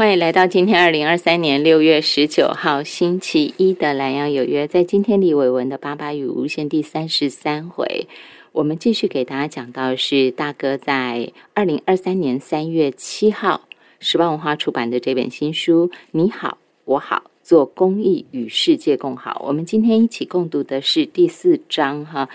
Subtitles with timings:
[0.00, 4.66] 欢迎来到今天二零二三年六月十九号星期一的蓝洋有约。
[4.66, 8.06] 在今天李伟文的八八与无限第三十三回，
[8.52, 13.68] 我们继续给大家讲到是大哥在二零二三年三月七号
[13.98, 16.56] 时报文化出版的这本新书《你好，
[16.86, 19.42] 我好，做公益与世界共好》。
[19.46, 22.26] 我们今天一起共读的是第四章哈，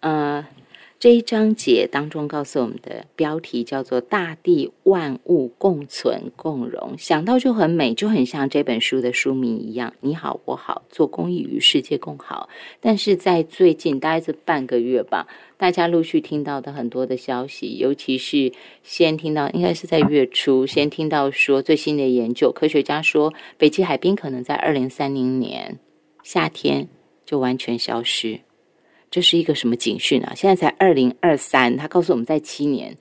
[0.00, 0.44] 呃。
[1.02, 9.94] 这一章节当中告诉我们的标题叫做“大地万物共存共荣”，想到就很美，就很像这本书的书名一样。
[9.98, 12.48] 你好，我好，做公益与世界共好。
[12.78, 15.26] 但是在最近大概这半个月吧，
[15.56, 18.52] 大家陆续听到的很多的消息，尤其是
[18.84, 25.80] 先听到，应该是在月初，先听到说最新的研究，科学家说北极海冰可能在二零三零年
[26.22, 26.88] 夏天
[27.26, 28.42] 就完全消失。
[29.12, 30.32] 这是一个什么警讯啊？
[30.34, 32.96] 现在才二零二三，他告诉我们在七年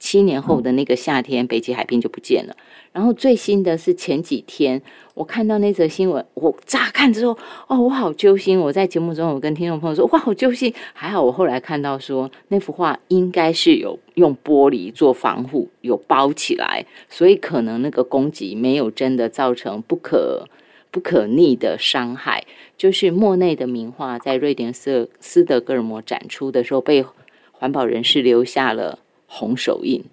[0.00, 2.56] 七年后的那个夏天，北极海冰就不见了。
[2.92, 4.82] 然后最新的是前几天，
[5.14, 7.38] 我看到那则新闻，我乍看之后，
[7.68, 8.58] 哦，我好揪心。
[8.58, 10.74] 我在节目中，我跟听众朋友说，哇，好揪心。
[10.92, 20.48] 还好我后来看到说，那幅画应该是有用玻璃做防护，有包起来，所以可能那个攻击没有真的造成不可。
[20.90, 22.44] 不可逆的伤害，
[22.76, 27.04] 就是莫内的名画在瑞典斯斯德哥尔摩展出的时候，被
[27.52, 30.04] 环保人士留下了红手印。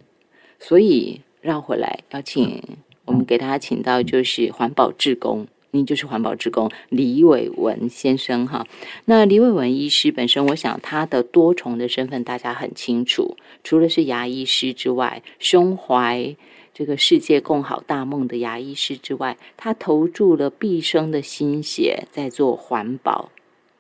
[0.59, 2.62] 所以绕回来，邀请
[3.06, 8.66] 我们给大家请到，就是环保志工，您就是环保志工李伟文先生哈。
[9.06, 16.36] 那李伟文医师本身，我想他的多重的身份大家很清楚，除了是牙医师之外，胸怀。
[16.73, 23.30] 这个世界共好大梦的牙医师之外，他投注了毕生的心血在做环保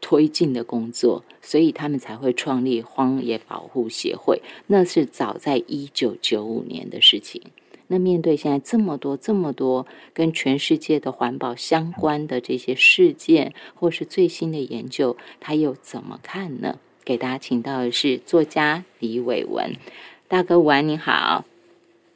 [0.01, 4.41] 推进的工作，所以他们才会创立荒野保护协会。
[4.67, 7.41] 那是早在一九九五年的事情。
[7.87, 16.79] 那面对现在这么多、这么多跟全世界的环保相关的这些事件，或是最新的研究，他又怎么看呢？
[17.03, 19.75] 给大家请到的是作家李伟文
[20.27, 21.43] 大哥，晚你好。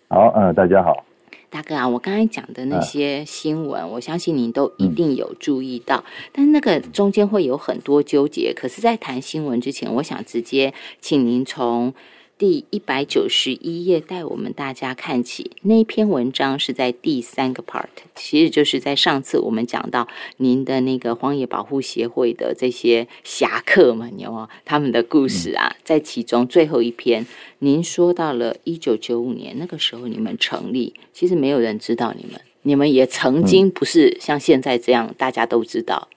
[0.07, 1.03] 好，嗯，大家好，
[1.49, 8.53] 大哥啊，我刚才讲的那些新闻，我相信您都一定有注意到，但那个中间会有很多纠结。
[8.55, 11.93] 可是，在谈新闻之前，我想直接请您从。
[12.37, 27.25] 第一百九十一页带我们大家看起那篇文章是在第三个 part，其实就是在上次我们讲到您的那个荒野保护协会的这些侠客们有他们的故事啊，在其中最后一篇，
[27.59, 36.09] 您说到了一九九五年那个时候你们成立，其实没有人知道你们，你们也曾经不是像现在这样大家都知道。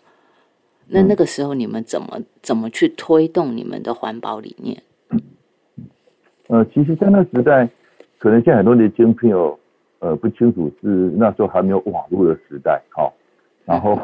[0.88, 4.82] 那那个时候你们怎么怎么去推动你们的环保理念？
[6.48, 7.68] 呃，其实，在那时代，
[8.18, 9.58] 可能现在很多年轻朋友，
[10.00, 13.12] 呃，不清楚是那时候还没有网络的时代，好，
[13.66, 13.98] 然后，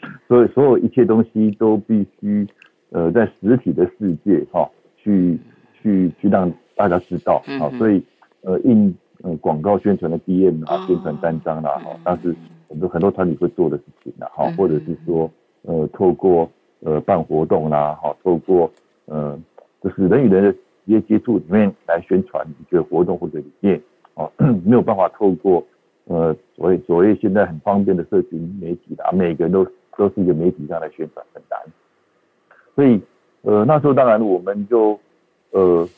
[0.26, 2.46] 所以所有一切东西都必须，
[2.90, 4.66] 呃，在实体的世界，哈，
[4.96, 5.38] 去
[5.74, 8.02] 去去让大家知道，好，所以，
[8.42, 12.34] 呃，印呃广告宣传的 DM 啊，宣传单张啦，哈，当时
[12.68, 15.30] 很多很多团体会做的事情啦，哈，或者是说，
[15.62, 16.50] 呃，透过
[16.80, 18.70] 呃办活动啦，哈，透过
[19.04, 19.38] 呃，
[19.82, 20.54] 就是人与人的。
[20.90, 23.80] 直接接触里面来宣传一个活动或者理念，
[24.14, 24.28] 哦，
[24.66, 25.64] 没有办法透过
[26.06, 29.64] 呃所谓所谓现在很方便的社群媒体啊，每个人都
[29.96, 31.60] 都是一个媒体上来宣传很难，
[32.74, 33.00] 所以
[33.42, 34.98] 呃那时候当然我们就
[35.52, 35.88] 呃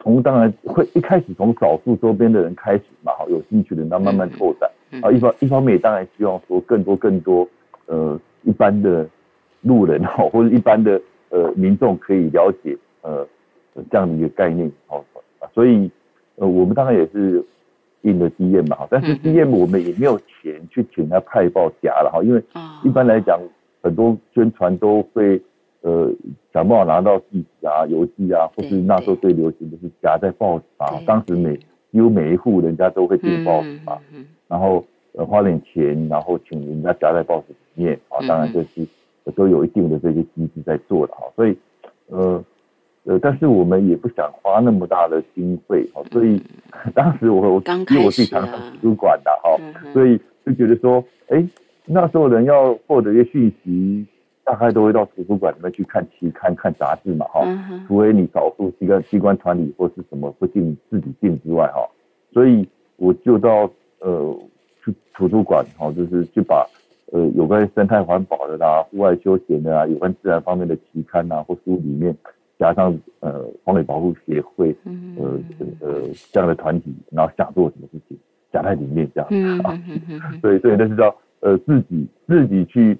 [0.00, 4.70] 从当然会一开始从少数周边的人开始嘛，好有兴趣的人，然后慢慢拓展
[5.02, 7.48] 啊一方一方面也当然希望说更多更多
[7.86, 9.08] 呃一般的
[9.62, 13.26] 路人哈或者一般的呃民众可以了解呃。
[13.90, 15.04] 这样的一个概念，哦，
[15.52, 15.90] 所以，
[16.36, 17.44] 呃，我们当然也是
[18.02, 22.42] 印了 DM 嘛，哈，但是 DM 我们也没有钱去请他派报夹了，哈，因为
[22.84, 23.38] 一般来讲，
[23.82, 25.40] 很多宣传都会，
[25.82, 26.10] 呃，
[26.52, 31.56] 想办法拿到地址啊、邮寄啊，或是那时候最流行的是夹在报纸啊，当时每
[31.92, 33.98] 几乎每一户人家都会订报纸嘛，
[34.48, 38.86] 然后呃花点钱，然后请人家夹在报纸里面，啊，当然就是
[39.34, 41.56] 都有一定的这些机制在做的，哈，所以，
[42.08, 42.42] 呃。
[43.04, 46.40] 呃，但是我们也不想花那么大的经费，哈，所以
[46.94, 49.58] 当时我我因为我自己常常图书馆的，哈，
[49.94, 51.42] 所以就觉得说，哎，
[51.86, 54.06] 那时候人要获得一些讯息，
[54.44, 57.40] 大概都会到图书馆里面去看期刊、看杂志嘛，哈，
[57.88, 61.80] 除非你少数机关机关团体或是什么不进自己进之外，哈，
[62.34, 63.70] 所以我就到
[64.00, 64.38] 呃
[64.84, 66.66] 去图书馆，哈，就是去把
[67.12, 72.14] 呃有关生态环保的啦、户外休闲的啊、有关自然方面的期刊啊或书里面。
[72.60, 74.76] 加上呃荒野保护协会，
[75.18, 75.40] 呃
[75.80, 78.18] 呃这样的团体，然后想做什么事情，
[78.52, 79.26] 夹在里面这样。
[79.30, 82.96] 嗯嗯嗯嗯，对 对，那是叫呃自己自己去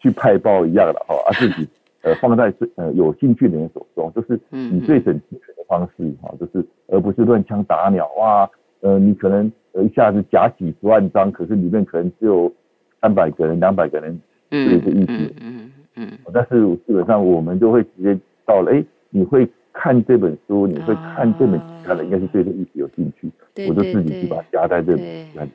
[0.00, 1.68] 去派报一样的哈，啊自己
[2.02, 8.50] 呃 放在最呃有兴趣的人手中，就是以最省资源的方式哈，就是而不是乱枪打鸟哇，
[8.80, 12.52] 呃你可能呃一下子夹几十万张，可是里面可能只有
[13.00, 14.20] 三百个人、两百个人
[14.50, 15.12] 对这意思。
[15.12, 16.18] 嗯嗯嗯。
[16.32, 18.84] 但是基本上我们就会直接到了，哎，
[19.14, 19.48] 你会。
[19.76, 23.28] 看这本书，你会看这本其他的，应该是对这议题有兴趣，
[23.68, 25.50] 我就自己去把它加在这里面。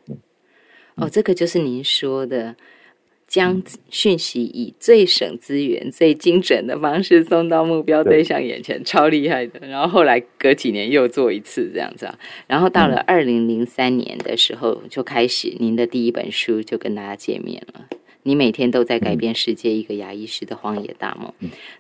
[0.95, 2.53] 哦，这个就是您说的，
[3.27, 9.65] 将讯息以最省资源、最精准的方式送到目标对象眼前，超厉害的。
[9.65, 17.85] 然后后来隔几年又做一次这样子啊，然后到了二零零三年的时候，就开始您的第一本书就跟大家见面了。
[18.24, 21.33] 你每天都在改变世界，一个牙医师的荒野大梦。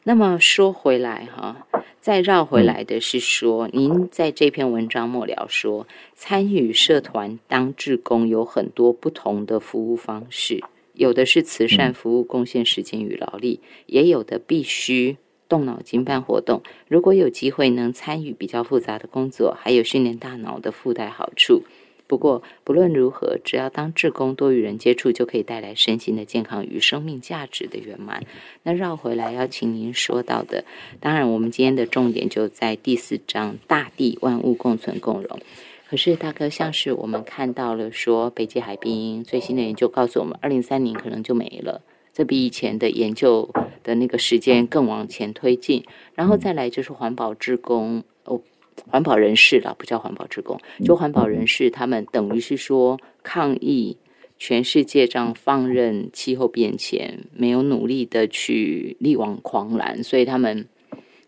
[0.03, 1.67] 那么说回来哈，
[1.99, 10.63] 再绕回来的是说，您在这篇文章末了说，参与社团当志工有很多不同的服务方式，
[10.93, 15.17] 有的是慈善服务，贡献时间与劳力，也有的必须
[15.49, 16.61] 动脑筋办活动。
[16.87, 21.63] 如果有机会能参与比较复杂的工作，还有训练大脑的附带好处。
[22.09, 28.25] 不过，不论如何，只要当志工多与人接触，就可以带来身心的健康与生命价值的圆满。
[28.63, 30.65] 那绕回来要请您说到的，
[30.99, 35.39] 当然我们今天的重点就在第四章“大地万物共存共荣”。
[35.87, 43.47] 可是大哥，像是我们看到了说，北极海冰最新的研究告诉我们，二零三零可能就没了，这比以前的研究
[43.83, 45.85] 的那个时间更往前推进。
[46.15, 48.41] 然后再来就是环保志工哦。
[48.87, 53.97] 环保人士了，不叫环保职工，就环保人士，他们等于是说抗议
[54.37, 60.67] 全世界这样放任气候变迁，没有努力的去力挽狂澜，所以他们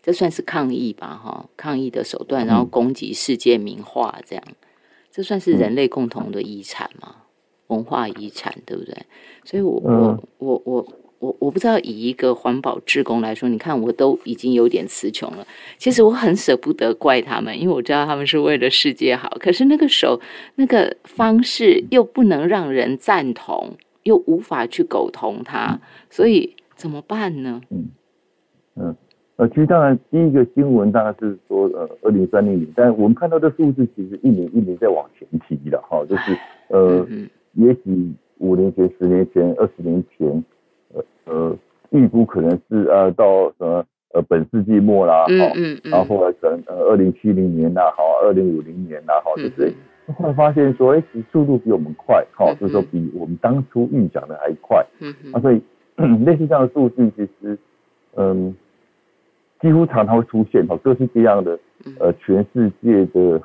[0.02, 4.44] 这算是抗议吧，哈，抗议的手段，然后攻击世界名画，这样，
[5.10, 7.16] 这算是人类共同的遗产吗？
[7.68, 8.96] 文化遗产，对不对？
[9.44, 10.86] 所以我我我我。
[10.86, 15.46] 我我我不知道以一个环保志工来说，你看我都已经有点词穷了。
[15.78, 19.30] 其实我很舍不得怪他们，因为我知道他们是为了世界好。
[19.38, 20.20] 可是那个手
[20.56, 25.80] 那个方式又不能让人赞同，又无法去苟同他，
[26.10, 27.60] 所以怎么办呢？
[27.70, 27.88] 嗯
[28.74, 28.96] 嗯
[29.36, 36.36] 呃，其实当然第一个新闻当然是说呃二零三零年，但我们看到的数字其实一年一年在往前提的哈，就是
[36.66, 37.06] 呃
[37.52, 40.44] 也许五年前、十年前、二十年前。
[41.24, 41.56] 呃，
[41.90, 43.84] 预估可能是呃到什么
[44.14, 45.54] 呃本世纪末啦，好，
[45.90, 49.72] 然后后来可能呃二零七零年呐，好，二零五零年呐，好，就是
[50.18, 55.62] 后来发现说，哎，其实速度比我们快，好，就是说比我们当初预想的还快，嗯啊，所以
[56.24, 57.58] 类似这样的数据，其实
[58.16, 58.54] 嗯，
[59.60, 61.58] 几乎常常会出现，哈，各式各样的
[61.98, 63.40] 呃全世界的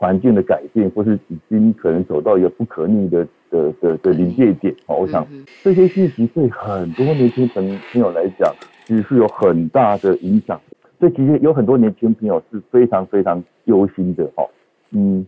[0.00, 3.28] 环境的改变，或是已经可能走到一个不可逆的。
[3.50, 5.26] 的的的临界点哦，我想
[5.64, 8.48] 这些信息对很多年轻朋朋友来讲，
[8.84, 10.60] 其实是有很大的影响。
[11.00, 14.48] 所以其实有很多年轻朋友是非常非常忧心的哦。
[14.92, 15.26] 嗯，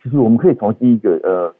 [0.00, 1.52] 其实我们可以从第一个呃，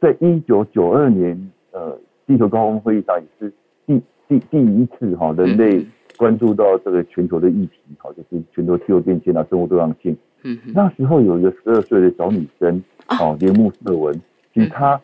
[0.00, 3.52] 在一九九二年呃地球高峰会议上也是
[3.86, 5.84] 第第第一次哈，人类
[6.16, 10.16] 关注到这个全球的议题，好，就是全球气候变迁啊，生物多样性。
[10.42, 14.14] 嗯，那时候有一个十二岁的小女生哦，铃木色文，
[14.54, 15.00] 其实她。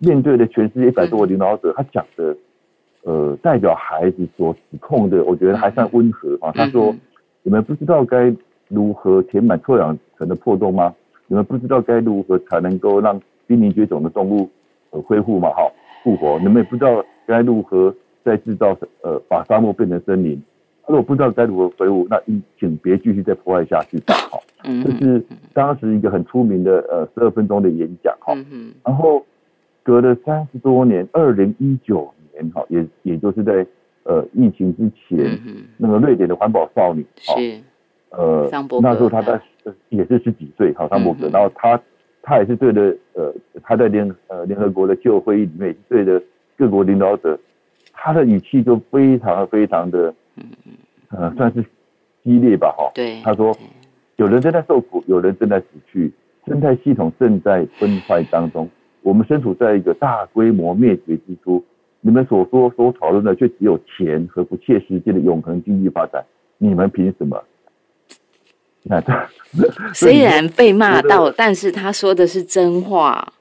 [0.00, 2.36] 面对的全世界一百多个领导者，她讲的，
[3.02, 6.52] 呃，代表孩子所指控的，我觉得还算温和啊。
[6.52, 6.94] 她说
[7.42, 8.32] ：“你们不知道该
[8.68, 10.94] 如何填满臭氧层的破洞吗？
[11.26, 14.48] 你们不知道该如何才能够让濒临绝种的动物
[14.90, 15.48] 呃恢复嘛？
[15.50, 15.68] 哈，
[16.04, 16.38] 复活。
[16.38, 17.92] 你们也不知道该如何
[18.22, 20.40] 再制造呃把沙漠变成森林。
[20.88, 22.20] 如果不知道该如何回复，那
[22.58, 24.02] 请别继续再破坏下去。
[24.30, 28.16] 好，这是当时一个很出名的呃十二分钟的演讲。
[28.20, 28.34] 哈，
[28.84, 29.24] 然后。
[29.84, 33.66] 隔了三十多年，二零一九年哈，也也就是在
[34.02, 35.40] 呃疫情之前，
[35.78, 37.58] 那个瑞典的环保少女是
[38.10, 38.46] 呃
[38.82, 39.40] 那时候她在
[39.88, 41.80] 也是十几岁哈，桑伯格，然后她
[42.22, 46.22] 她也是对着呃她在联呃联合国的气候会议里面对着
[46.58, 47.38] 各国领导者，
[47.94, 50.14] 她的语气就非常非常的
[51.10, 51.64] 呃算是
[52.22, 53.56] 激烈吧哈，对，他说
[54.16, 56.12] 有人正在受苦，有人正在死去，
[56.46, 58.68] 生态系统正在崩坏当中。
[59.02, 61.64] 我们身处在一个大规模灭绝之初，
[62.00, 66.24] 你们所说所讨论的却只有钱和不切实际的永恒经济发展，
[66.58, 67.42] 你们凭什么？
[68.82, 69.28] 那他
[69.94, 73.32] 虽然被骂到，但是他说的是真话。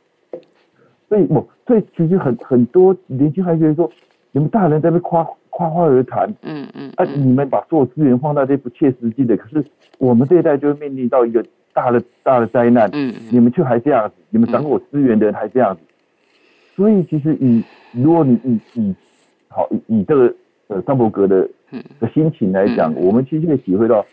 [1.09, 3.89] 所以，我所以其实很很多年轻孩子说，
[4.31, 5.25] 你们大人在那夸
[5.58, 9.66] 夸夸而谈，嗯嗯，啊，你们把所有资源放在这不切实际的，可是
[9.98, 11.44] 我们这一代就会面临到一个。
[11.74, 15.82] 大的大的灾难，嗯你们却还这样子，你们掌握资源的人还这样子，
[16.76, 18.96] 所以其实以如果你以以
[19.48, 20.34] 好以以这个
[20.70, 21.84] 呃张伯格的嗯。
[22.00, 23.06] 的心情来讲，嗯。
[23.06, 24.04] 我们其实可以体会到，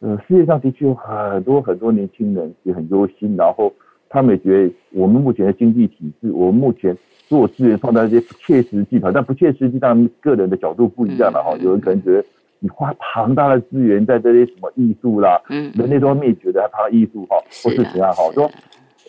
[0.00, 3.72] 呃，世界上的确有很多很多年轻人也很忧心，然后
[4.08, 6.96] 他们也觉得我们目前的经济体制，我们目前
[7.28, 12.24] 所有资源放在一些不切实际的，但不切实际当然个人的角度不一样了哈，嗯有人可能觉得
[12.60, 18.52] 你花庞大的资源在这些什么艺术啦，嗯，人类都要灭绝的，还怕艺术哈，或是啊怎样哈，是说啊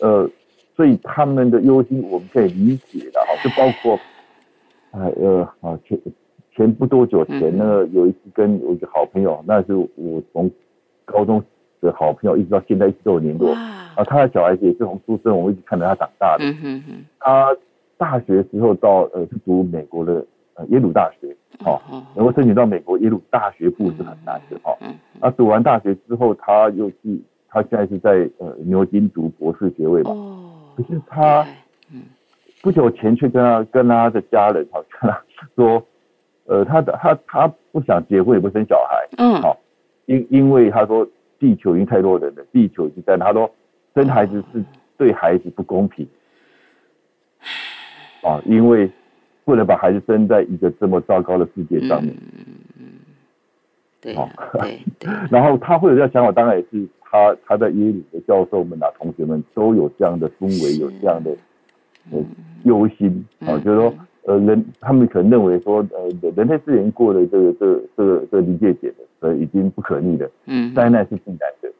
[0.01, 0.30] 呃，
[0.75, 4.00] 所以他们的忧心我们可以理解的哈，就包括，
[4.92, 6.00] 呃呃啊前
[6.56, 10.50] 前不多久前呢有一次跟我一个好朋友，那是我从
[11.06, 11.42] 高中
[11.81, 17.55] 的好朋友一直到现在一直都有联络，啊，他的小孩子也是从出生我们一直看着他长大的，嗯哼哼，他
[17.98, 24.75] 大学时候到呃是读美国的呃耶鲁大学，哦，哦，能够申请到美国耶鲁大学部是很难的哈。
[24.81, 30.12] 嗯那读完大学之后，他又去，他现在是在呃牛津读博士学位吧。
[30.12, 31.46] 哦，可是他
[31.91, 32.03] 嗯。
[32.60, 35.22] 不久前却跟他跟他的家人好跟他
[35.55, 35.81] 说，
[36.48, 39.41] 呃，他的他他不想结婚也不生小孩，嗯。
[39.41, 39.55] 好
[40.05, 41.07] 因因为他说
[41.39, 43.50] 地球已经太多人了，地球已经在，他说
[43.96, 44.63] 生孩子是
[44.98, 46.08] 对孩子不公平，
[48.22, 48.89] 啊，因为
[49.46, 52.15] 不能把孩子生在一个这么糟糕的世界上面。
[54.00, 61.36] 对哦啊对对， 然后他会有这样想法，当然也是他他在耶鲁的教授们啊、同学们都有这样的氛围，有这样的
[62.12, 62.20] 呃
[62.63, 63.94] 忧心啊，嗯就是说
[64.27, 70.74] 呃人他们可能认为说呃人人类资源过了这个这个这个这个临界点了，呃已经不可逆了，嗯。
[70.75, 71.72] 灾难是必然的，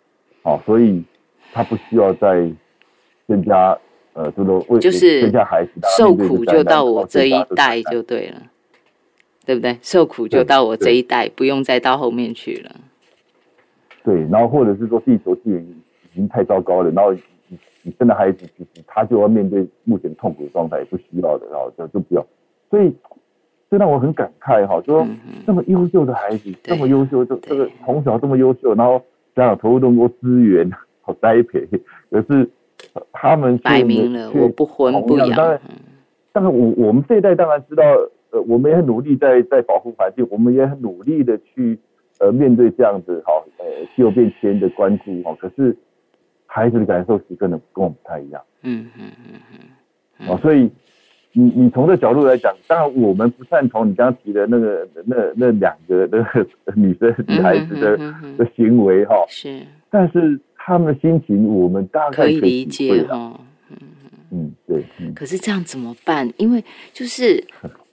[0.42, 1.04] 好、所以
[1.52, 2.50] 他不需要再
[3.28, 3.78] 增加
[4.14, 8.42] 呃这个为就是增加孩子受苦就到我这一代就对了，
[9.46, 9.78] 对不对？
[9.82, 12.76] 受苦就到我这一代，不用再到后面去了。
[14.06, 17.14] 对，然后或者是说地球资源已经太糟糕了，然后
[17.48, 22.26] 你你生的孩子其实他就要面对目前痛苦的状态，不需要的，然后就就不要，
[22.70, 22.94] 所以
[23.70, 25.06] 这让我很感慨哈，说
[25.46, 29.02] 这么优秀的孩子，这么优秀，这这个从小这么优秀，然后
[29.36, 30.70] 家长投入那么多资源，
[31.02, 31.68] 好栽培，
[32.10, 32.50] 可是
[33.12, 35.62] 他们却摆明了我不婚不养当然，
[36.32, 37.84] 当然我我们这一代当然知道，
[38.32, 41.78] 呃，我们也很努力在在保护环境，我们也很努力的去
[42.20, 45.76] 呃面对这样子哈呃气候变迁的关注哈，可是
[46.48, 49.40] 孩子的感受是跟的跟我们不太一样嗯嗯嗯
[50.20, 50.68] 嗯啊，所以
[51.34, 57.96] 你你从这角度来讲，当然我们不赞同你刚刚提的那个那那两个那个女生女孩子的、
[58.38, 59.62] 的行为哈，是
[59.92, 63.40] 但是他们的心情我们大概可以理解哈。
[64.30, 66.30] 嗯对嗯可是这样怎么办？
[66.38, 66.62] 因为
[66.92, 67.42] 就是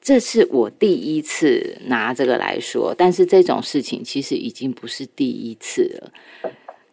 [0.00, 6.10] 这是我第一次拿这个来说，但是这种事情其实已经不是第一次了。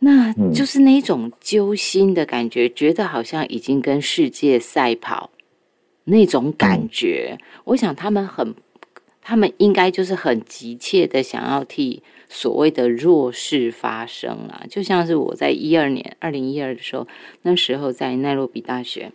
[0.04, 5.30] 那嗯就是那一种揪心的感觉，觉得好像已经跟世界赛跑
[6.06, 7.38] 那种感觉。
[7.66, 8.56] 我想他们很，
[9.22, 17.08] 他们应该就是很急切的想要替所谓的弱势发声啊，就像是我在一二年，二零一二的时候，
[17.44, 19.12] 那时候在奈洛比大学。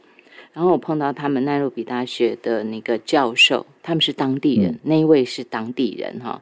[0.52, 6.40] 然后我碰到他们奈洛比大学的那个教授，他们是当地人，那一位是当地人哈，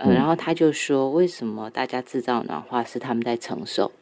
[0.00, 3.92] 呃，嗯然后他就说，为什么大家制造暖化是他们在承受？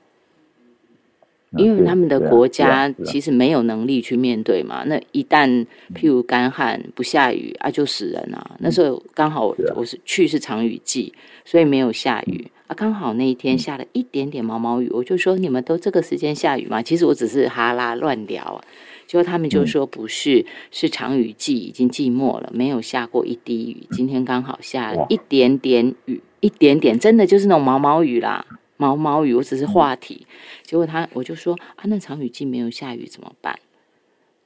[1.57, 4.85] 因为他们的国家其实实没有能力去面对嘛。
[4.85, 5.49] 那一旦
[5.95, 8.50] 譬如干旱不下雨啊，就死人啊。
[8.59, 11.11] 那时候刚好我是去是长雨季，
[11.47, 12.75] 所以没有下雨啊。
[12.76, 16.83] 刚好那一天下了一点点毛毛雨，我就说你们都这个时间下雨吗？
[16.83, 18.62] 其实我只是哈拉乱聊啊。
[19.08, 23.86] 结果他们就说不是，是长雨季已经寂寞了，没有下过一滴雨。
[23.90, 28.44] 今天刚好下了一点点雨，一点点，真的就是那种毛毛雨啦，
[28.76, 29.32] 毛毛雨。
[29.32, 30.26] 我只是话题。
[30.62, 33.58] 结果他我就说啊，那长雨季没有下雨怎么办？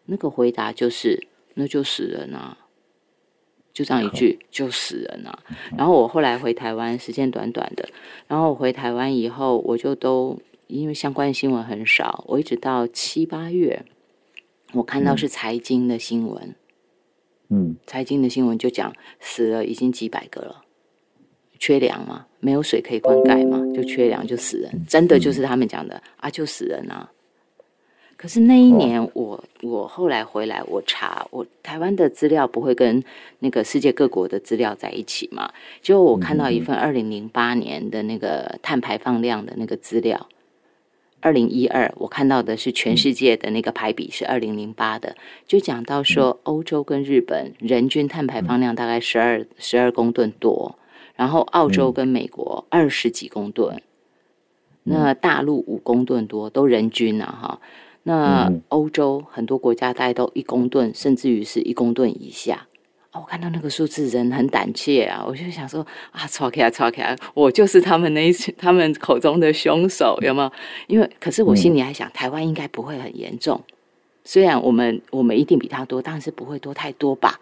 [0.05, 2.57] 那个回答就是那就死人啊，
[3.73, 5.37] 就这样一句就死人啊。
[5.77, 7.89] 然后我后来回台湾，时间短短的，
[8.29, 13.85] 然后我回台湾以后，我就都因为相关新闻很少，我一直到七八月，
[14.73, 16.55] 我看到是财经的新闻，
[17.49, 17.77] 嗯。
[17.87, 20.65] 财经的新闻就讲死了已经几百个了，
[21.59, 27.11] 缺粮嘛，没有水可以灌溉嘛，就缺粮就死人，真的就是他们讲的啊，就死人啊。
[28.17, 33.03] 可是那一年我我后来回来，我查我台湾的资料不会跟
[33.41, 35.53] 那个世界各国的资料在一起嘛？
[35.81, 40.29] 结果我看到一份二零零八年的那个碳排放量的那个资料，
[41.23, 50.77] 二零一二我看到的是全世界的那个排比是二零零八的，就讲到说欧洲跟日本人均碳排放量大概十二十二公吨多，
[51.15, 53.81] 然后澳洲跟美国二十几公吨。
[54.83, 57.61] 那大陆五公吨多，都人均啊哈。
[58.03, 62.67] 那欧洲很多国家大概都一公吨，甚至于是一公吨以下。
[63.15, 65.23] 我看到那个数字，人很胆怯啊！
[65.27, 67.15] 我就想说啊，超开啊，超开！
[67.35, 70.53] 我就是他们那一他们口中的凶手，有没有？
[70.87, 73.63] 因为可是我心里还想，台湾应该不会很严重。
[74.25, 77.39] 虽然我们我们一定比他多，但是不会多太多吧？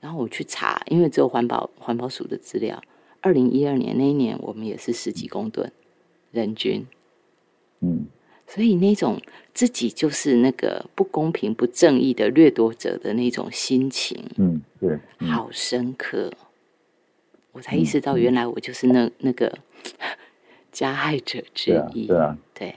[0.00, 2.82] 然后我去查，因为只有环保环保署的资料，
[3.20, 5.70] 二零一二年那一年，我们也是十几公吨
[6.32, 6.84] 人均。
[7.80, 8.06] 嗯。
[8.48, 9.20] 所以那种
[9.52, 16.32] 自己就是那个不公平、不正义的掠夺者的那种心情，嗯，对，好深刻。
[17.50, 19.58] 我才意识到，原来我就是那那个
[20.70, 22.06] 加害者之一。
[22.06, 22.74] 对啊，对。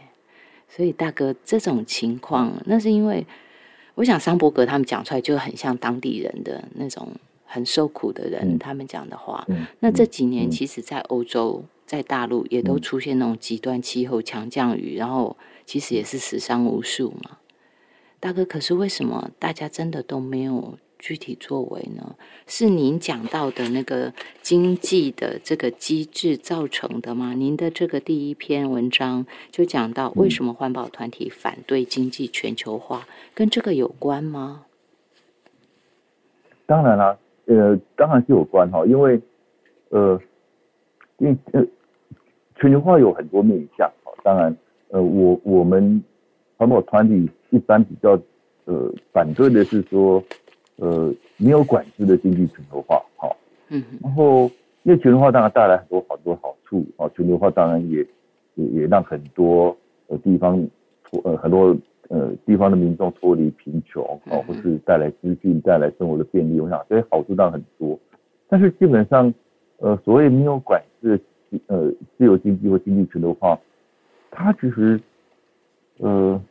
[0.67, 3.25] 所以大哥，这种情况，那是因为
[3.95, 7.09] 我想桑伯格他们讲出来就很像当地人的那种
[7.45, 9.45] 很受苦的人，他们讲的话。
[9.81, 15.37] 那这几年，其实，在欧洲、在大陆也都出现那种极端气候、强降雨，然后。
[15.69, 17.37] 其实也是死伤无数嘛，
[18.19, 18.43] 大哥。
[18.43, 22.15] 可是为什么大家真的都没有具体作为呢？
[22.47, 24.11] 是您讲到的那个
[24.41, 27.35] 经济的这个机制造成的吗？
[27.35, 34.65] 您的这个第一篇文章就讲到为什么环保团体反对经济全球化，跟这个有关吗？
[36.65, 39.21] 当然啦，呃，当然是有关哈，因为
[39.89, 40.19] 呃，
[41.19, 41.63] 因呃，
[42.55, 44.57] 全球化有很多面向哈，当然。
[44.89, 46.03] 呃，我我们
[46.57, 48.19] 环保团体一般比较
[48.65, 50.23] 呃反对的是说，
[50.77, 53.37] 呃，没有管制的经济全球化，好，
[53.69, 54.49] 嗯，然后
[54.83, 58.05] 因为全球化当然带来很多好多好处，啊，全球化当然也
[58.55, 59.75] 也也让很多
[60.07, 60.59] 呃地方
[61.03, 61.77] 脱呃很多
[62.07, 67.99] 呃地方的民众脱离贫穷，啊，或是带来资讯带来生活的便利，我想这些好处当然很多，
[68.47, 69.31] 但是基本上
[69.77, 71.21] 呃所谓没有管制
[71.67, 73.59] 呃自由经济或经济全球化。
[74.31, 74.99] 它其实，
[75.97, 76.41] 呃，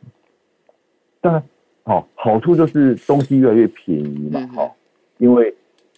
[1.21, 1.43] 当然，
[1.83, 4.71] 好好处就是东西越来越便宜嘛，哈，
[5.17, 5.53] 因为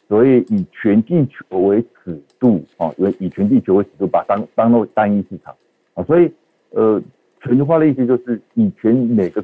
[0.07, 5.53] 所谓以全地球为尺度，啊，因为以全地球为尺度，把当当做单一市场，
[5.93, 6.31] 啊，所以，
[6.69, 7.01] 呃，
[7.41, 9.43] 全球化的意思就是以前每个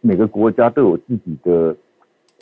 [0.00, 1.76] 每个国家都有自己的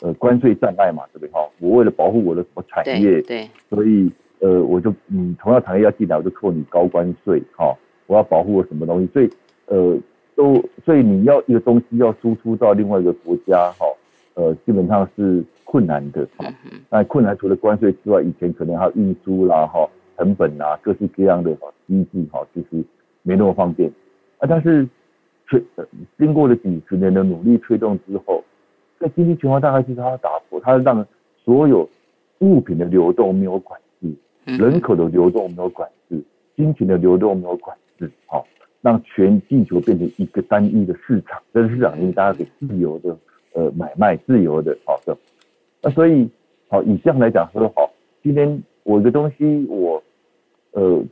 [0.01, 1.29] 呃关税障碍嘛，对不对？
[1.31, 7.75] 哈，我为了保护我的什么产业，对，所以呃，我就嗯，同样产业要进来，我就扣你高关税，哈。
[8.07, 9.29] 我要保护我什么东西，所以
[9.67, 9.97] 呃，
[10.35, 13.85] 都所以你要一个东西要输出到另外一个国家，哈，
[14.33, 16.45] 呃，基本上是困难的，哈。
[16.89, 19.87] 那困难除了关税之外，以前可能还有运输啦，哈，
[20.17, 22.83] 成本啊，各式各样的哈机制，哈，其实
[23.23, 23.89] 没那么方便
[24.39, 24.47] 啊。
[24.49, 24.87] 但是
[25.47, 25.63] 推
[26.17, 28.43] 经过了几十年的努力推动之后，
[28.99, 31.05] 在经济情况大概就是它打破，它让
[31.43, 31.87] 所有
[32.39, 34.13] 物品的流动没有管制，
[34.45, 36.21] 人口的流动没有管制，
[36.55, 37.75] 金钱的流动没有管。
[38.25, 38.47] 好，
[38.81, 43.17] 让全地球变成一个单一的市场，这个市场因大家可以自由的
[43.53, 45.17] 呃买卖，自由的好的。
[45.81, 46.29] 那所以
[46.69, 47.91] 好以这样来讲说好，
[48.23, 50.01] 今天我一个东西我
[50.71, 51.03] 呃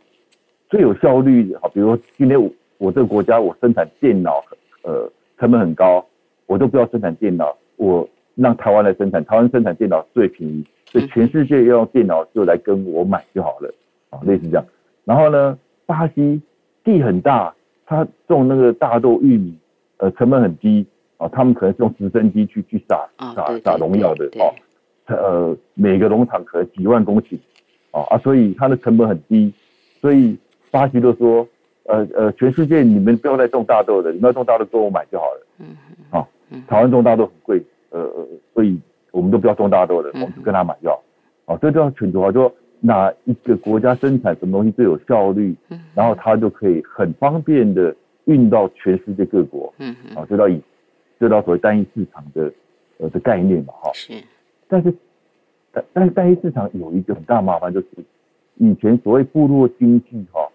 [0.69, 4.43] 最有效率好，比如说今天我我这个国家我生产电脑
[4.83, 6.05] 呃成本很高，
[6.45, 13.73] 我都不要生产电脑，我让台湾来生产，台湾生产电脑最便宜，所以全世界要用电脑就来跟我买就好了
[14.09, 14.65] 啊，类似这样。
[15.05, 16.41] 然后呢，巴西。
[16.83, 17.53] 地很大，
[17.85, 19.57] 他种那个大豆、玉米，
[19.97, 20.85] 呃，成本很低
[21.17, 21.27] 啊。
[21.29, 24.53] 他们可能是用直升机去去撒撒撒农药的哦。
[25.07, 27.37] 呃，每个农场可能几万公顷，
[27.91, 29.53] 啊啊，所以它的成本很低。
[30.01, 30.37] 所以
[30.71, 31.47] 巴西都说，
[31.85, 35.47] 呃呃，全世界你们不要再种大豆了，你们要种大豆跟我买就好了。
[35.59, 35.77] 嗯
[36.11, 36.19] 嗯。
[36.19, 36.27] 啊，
[36.67, 38.79] 台湾种大豆很贵，呃呃，所以
[39.11, 40.99] 我们都不要种大豆了，我们就跟他买药。
[41.45, 42.53] 啊，这叫全球化，就说。
[42.81, 45.55] 哪一个国家生产什么东西最有效率，
[45.93, 47.93] 然后它就可以很方便的
[48.25, 50.61] 运到全世界各国，嗯，啊，就到以，
[51.19, 52.51] 就到所谓单一市场的
[52.97, 54.13] 呃的概念嘛，哈，是，
[54.67, 54.93] 但是，
[55.73, 57.87] 但但是单一市场有一个很大麻烦，就是
[58.55, 60.47] 以前所谓部落经济，哈，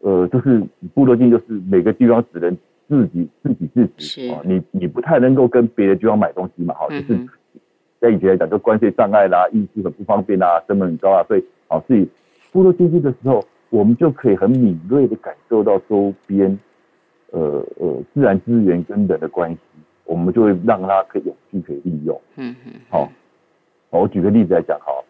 [0.00, 0.62] 呃，就是
[0.94, 2.56] 部落经济就是每个地方只能
[2.88, 7.28] 自己自给自足，啊，你你不太能够跟别的地方买东西嘛，哈，就是。
[8.06, 12.08] 在以前来讲，就关税障碍啦，运输很不方便啦，成本很高啊，所以，好，所以
[12.52, 16.56] 部落经济的时候，我们就可以很敏锐的感受到周边，
[17.32, 19.58] 呃呃，自然资源跟人的关系，
[20.04, 22.20] 我们就会让它可以有序可以利用。
[22.36, 22.72] 嗯嗯。
[22.88, 23.10] 好，
[23.90, 25.04] 我举个例子来讲，好，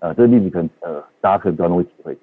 [0.00, 2.16] 呃，这个例子可能呃，大家可能比较容易体会。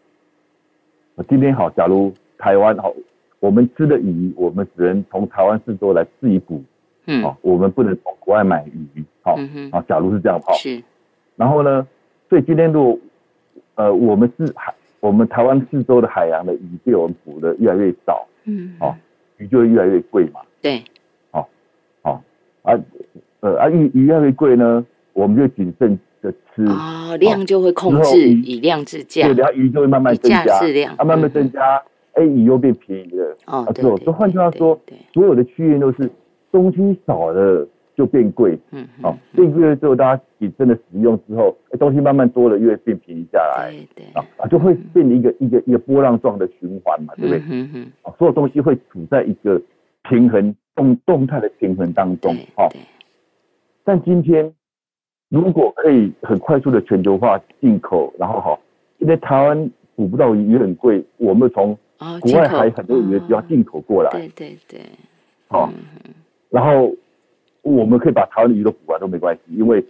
[1.29, 2.91] 今天好，假如台湾好，
[3.39, 6.63] 我们吃的鱼，我们只能从台湾四周来自己捕。
[7.05, 9.37] 嗯，好，我们不能从国外买鱼，好，
[9.71, 10.81] 啊，假如是这样，好，是，
[11.35, 11.85] 然后呢，
[12.29, 12.99] 所以今天如果，
[13.75, 18.95] 呃，我们是海，我们台湾四周的海洋的鱼被我们捕的越来越少，嗯，哦，
[19.37, 20.39] 鱼就会越来越贵嘛。
[20.61, 20.81] 对，
[21.31, 21.45] 哦，
[22.03, 22.21] 哦，
[22.61, 22.79] 啊，
[23.41, 33.37] 呃啊，鱼鱼越来越贵呢，我们就谨慎的吃，哦，量就会控制，以量制价对，，然后鱼就会慢慢增加，适量，啊，慢慢嗯增加，哎，鱼又变便宜了。
[33.47, 36.09] 哦，啊，对所以换句话说，对所有的区域都是
[36.53, 47.39] 东西少了就变贵，嗯，哦嗯，变贵了之后，大家谨慎的使用之后，哎东西慢慢多了，又会变便宜下来，对对，啊啊，就会变成一个一个一个波浪状的循环嘛，对不对？
[47.39, 49.61] 嗯哼哼，啊，所有东西会处在一个
[50.09, 52.69] 平衡动动态的平衡当中对，哦。
[53.83, 54.53] 但今天
[55.29, 58.57] 如果可以很快速的全球化进口，然后哈，
[58.99, 64.81] 因为台湾捕不到鱼鱼很贵，我们从哦，国外还很多鱼的地方哦进口过来，对对对，
[65.49, 66.13] 哦，嗯
[66.53, 66.93] 然后
[67.63, 69.83] 我们可以把台湾的鱼都捕完都没关系，因为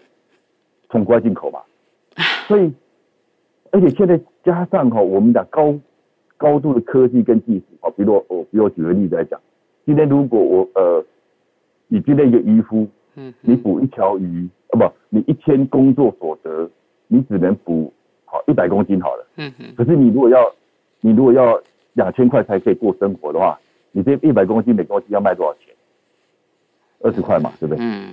[0.90, 1.60] 从国外进口嘛，
[2.48, 2.72] 所以
[3.72, 5.78] 而且现在加上哈，我们讲高
[6.38, 9.38] 高度的科技跟技术啊，比如我比如我举个例子来讲，
[9.86, 11.04] 今天如果我呃，
[11.90, 16.70] 你今天一个渔夫，嗯，你捕一条鱼啊不，你一天工作所得，
[17.08, 17.92] 你只能捕
[18.24, 19.28] 好一百公斤好了。
[19.76, 20.40] 可是你如果要，
[21.02, 23.60] 你如果要两千块才可以过生活的话，
[23.92, 25.76] 你这一百公斤每公斤要卖多少钱？
[27.04, 27.78] 二十块嘛，对不对？
[27.86, 28.10] 嗯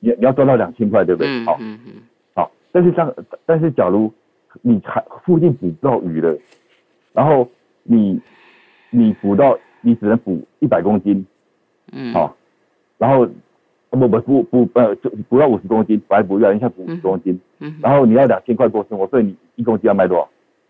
[0.00, 1.28] 你你要赚到两千块，对不对？
[1.30, 1.92] 嗯好，嗯嗯，
[2.34, 2.50] 好。
[2.70, 3.10] 但是像，
[3.46, 4.12] 但是假如
[4.60, 6.36] 你还附近捕不到鱼了，
[7.14, 7.48] 然后
[7.84, 8.20] 你
[8.90, 11.24] 你捕到你只能捕一百公斤，
[11.92, 12.36] 嗯，好，
[12.98, 13.26] 然后
[13.88, 20.28] 不不不捕呃就捕到五十公斤，本来捕越来越像捕五十公斤，嗯，然后你要两千块过生活，所以你一公斤要卖多少？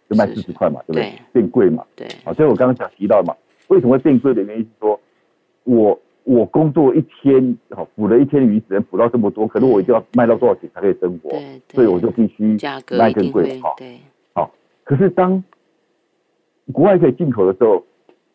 [0.08, 1.18] 就卖四十块嘛，对不对对？
[1.32, 1.82] 变贵嘛。
[1.96, 3.34] 对，啊，所以我刚刚讲提到嘛，
[3.68, 5.00] 为什么会变贵的原因是说，
[5.64, 12.56] 我我工作一天，好捕了一天鱼，只能捕到这么多，可是我一定要卖到多少钱才可以生活，对，所以我就必须
[12.96, 13.98] 卖更贵好，对，
[14.84, 15.42] 可是当
[16.72, 17.84] 国外可以进口的时候，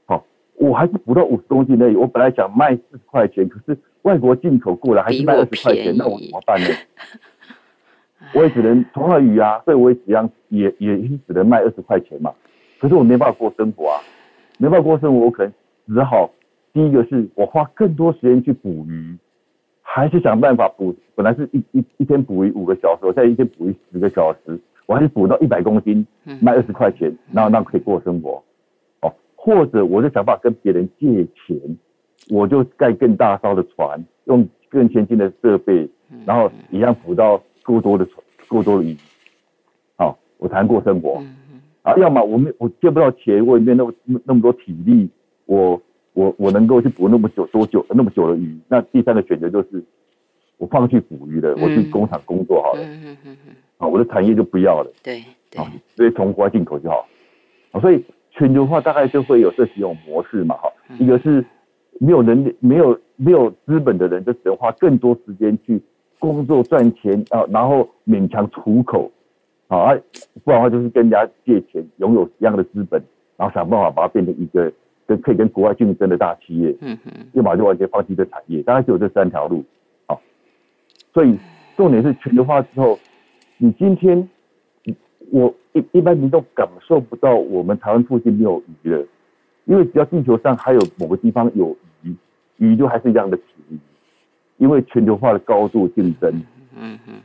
[0.05, 0.23] 好，
[0.55, 1.95] 我还是捕到五十公斤而已。
[1.95, 6.67] 我本来想卖四十块钱，可是外国进口过来还是卖二十块钱，那我怎么办呢？
[8.35, 10.95] 我也只能同样的鱼啊，所以我也只样也也
[11.27, 12.31] 只能卖二十块钱嘛。
[12.79, 13.99] 可是我没办法过生活啊，
[14.59, 15.53] 没办法过生活，我可能
[15.87, 16.29] 只好
[16.79, 19.17] 第一个是我花更多时间去捕鱼，
[19.81, 20.95] 还是想办法捕。
[21.13, 28.41] 本来是一一一天捕鱼五个小时，我现在一天捕鱼十个小时，我还是捕到一百公斤，嗯卖二十块钱，然后那可以过生活。
[29.01, 31.59] 哦，或者我就想办法跟别人借钱，
[32.29, 38.95] 我就盖更大艘的船，用更先进的设备，嗯然后一样捕到够多的船够多的鱼，
[39.97, 41.21] 好、我才能过生活。
[41.81, 45.09] 啊，要么我没我借不到钱，我也没有那么那么多体力，
[45.45, 45.81] 我
[46.19, 48.59] 我我能够去捕那么久多久那么久的鱼。
[48.67, 49.81] 那第三个选择就是
[50.57, 55.61] 我放弃捕鱼了，我去嗯工厂工作好了，嗯嗯嗯嗯，啊，我的产业就不要了，对对。
[55.61, 57.07] 啊，所以从国外进口就好。
[57.71, 60.97] 啊，所以全球化大概就会有这几种模式嘛，哈，嗯。
[60.99, 61.45] 一个是
[62.01, 65.81] 没有能力、没有没有资本的人，就只能花更多时间去
[66.19, 69.09] 工作赚钱啊，然后勉强糊口，
[69.69, 69.95] 啊，
[70.43, 73.01] 不然的话就是跟人家借钱，拥有一样的资本，
[73.37, 74.69] 然后想办法把它变成一个
[75.09, 79.65] 跟可以跟国外竞争的大企业，嗯哼要么就完全放弃这产业，大概就有这三条路。
[80.05, 80.21] 好，
[81.11, 81.35] 所以
[81.75, 82.99] 重点是全球化之后，
[83.57, 84.29] 你今天
[85.31, 89.03] 我一一般民众感受不到我们台湾附近没有鱼了，
[89.65, 92.15] 因为只要地球上还有某个地方有鱼，
[92.57, 93.79] 鱼就还是一样的便宜，
[94.57, 96.31] 因为全球化的高度竞争。
[96.77, 97.15] 嗯嗯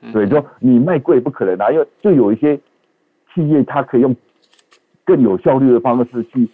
[0.00, 2.58] 嗯，对，就你卖贵不可能啊，因为就有一些
[3.34, 4.16] 企业它可以用
[5.04, 6.48] 更有效率的方式去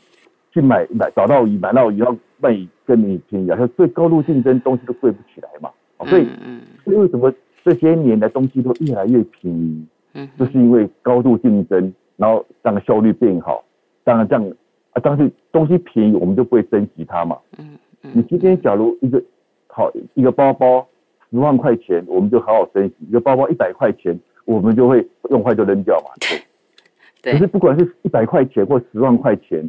[0.53, 2.57] 去买买找到鱼，买到鱼，然后卖
[2.87, 5.71] 跟你便宜啊，所以高度竞争东西都贵不起来嘛。
[5.99, 7.33] 哦所以嗯所以为什么
[7.65, 9.85] 这些年的东西都越来越便宜？
[10.15, 13.65] 嗯就是因为高度竞争，然后让效率变好。
[14.05, 14.45] 当然这样
[14.93, 17.37] 啊，但是东西便宜，我们就不会珍惜它嘛。
[17.59, 19.23] 嗯你今天假如一个
[19.67, 20.87] 好一个包包
[21.31, 26.07] 十万块钱，我们就好好珍惜；一个包包一百块钱，我们就会用坏就扔掉嘛。
[27.21, 29.69] 对对可是不管是一百块钱或十万块钱，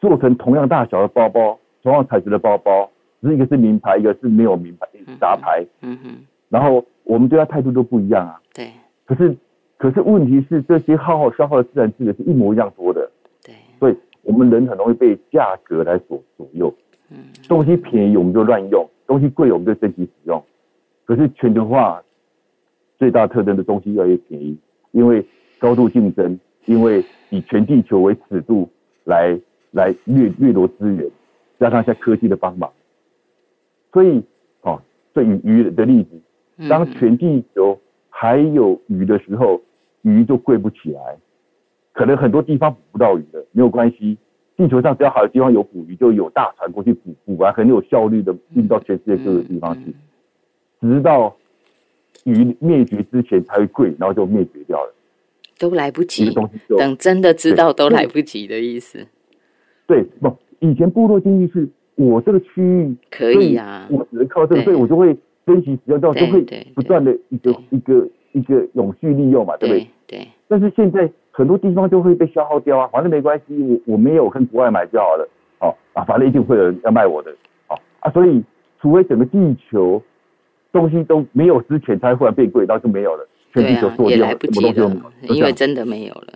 [0.00, 4.88] 做成同样大小的包包，同样材质的包包，只是一个是名牌，一个是没有名牌
[5.20, 8.40] 杂牌，嗯嗯然后我们对它态度都不一样啊。
[8.54, 8.70] 对。
[9.04, 9.36] 可是
[9.76, 13.10] 可是问题是，这些耗耗消耗的自然资源是一模一样多的，
[13.44, 16.72] 对，所以我们人很容易被价格来左左右。
[17.10, 17.18] 嗯。
[17.48, 20.42] 东西便宜我们就乱用，东西贵我们就珍惜使用。
[21.04, 22.02] 可是全球化
[22.98, 24.58] 最大特征的东西越来越便宜，
[24.90, 25.24] 因为
[25.58, 28.68] 高度竞争，因为以全地球为尺度
[29.04, 31.08] 来来掠掠夺资源，
[31.58, 32.72] 加上一下科技的帮忙，
[33.92, 34.22] 所以
[34.62, 34.80] 哦，
[35.14, 36.10] 这鱼鱼的例子，
[36.56, 37.78] 嗯，当全地球
[38.08, 39.60] 还有鱼的时候，
[40.02, 41.16] 鱼就贵不起来。
[41.92, 44.16] 可能很多地方捕不到鱼的，没有关系，
[44.56, 49.92] 地球上只要好的地方有捕鱼，就有大船过去捕捕完，很有效率的运到全世界各个地方去，
[50.80, 51.36] 直到
[52.24, 54.94] 鱼灭绝之前才会贵，然后就灭绝掉了，
[55.58, 56.32] 都来不及。
[56.76, 59.06] 等真的知道都来不及的意思。
[59.88, 66.46] 对，不，以前部落经济是我这个区域可以啊，我只能靠这个，所以我就会珍惜使用到，就会
[66.76, 69.88] 不断的一个一个一个永续利用嘛，对不对？
[70.06, 70.28] 对。
[70.46, 71.10] 但是现在。
[71.30, 75.28] 很多地方就会被消耗掉啊，反正没关系，我我没有跟国外买就好了，
[75.60, 77.30] 哦啊，反正一定会有人要卖我的，
[77.68, 78.42] 哦啊，所以
[78.80, 79.38] 除非整个地
[79.70, 80.02] 球
[80.72, 83.24] 东西都没有之前，才忽然变贵，然后就没有了，
[83.54, 86.34] 全地球做掉，什么东西都因为真的没有了。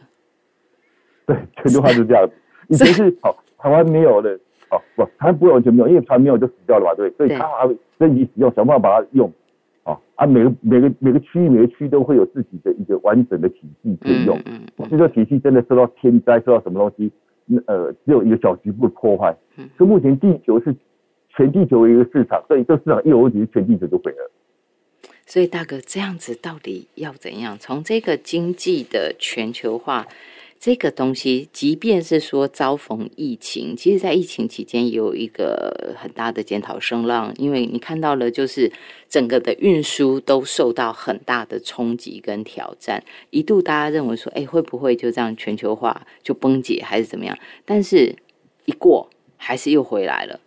[1.26, 2.32] 对，全句话是这样子。
[2.68, 4.38] 以前是好，台湾没有的，
[4.70, 7.10] 哦不，台湾不会完全没有，因为船没有就死掉了嘛，对？
[7.12, 9.32] 所以它还会珍惜使用，想办法把它用。
[10.14, 14.38] 啊，每个每个每个区域每个区都会有自己的一个完整的体系可以用。
[14.46, 14.88] 嗯嗯。
[14.88, 17.10] 这个体系真的受到天灾，受到什么东西，
[17.66, 19.36] 呃，只有一个小局部破坏。
[19.56, 19.68] 嗯。
[19.76, 20.72] 所以目前地球是
[21.30, 24.30] 全地球的一个市场，所以这市场一有问题，全地球就毁了。
[25.26, 27.56] 所以大哥这样子到底要怎样？
[27.58, 30.06] 从这个经济的全球化。
[30.62, 38.70] 这个东西，即便是说遭逢疫情，其实，在疫情期间也有一个很大的检讨声浪，因为你看到了，就是
[39.08, 47.36] 整个的运输都受到很大的冲击跟挑战，一度大家认为说，哎，会不会就这样全球化就崩解，还是怎么样？
[47.64, 48.14] 但是
[48.66, 50.38] 一过，还是又回来了。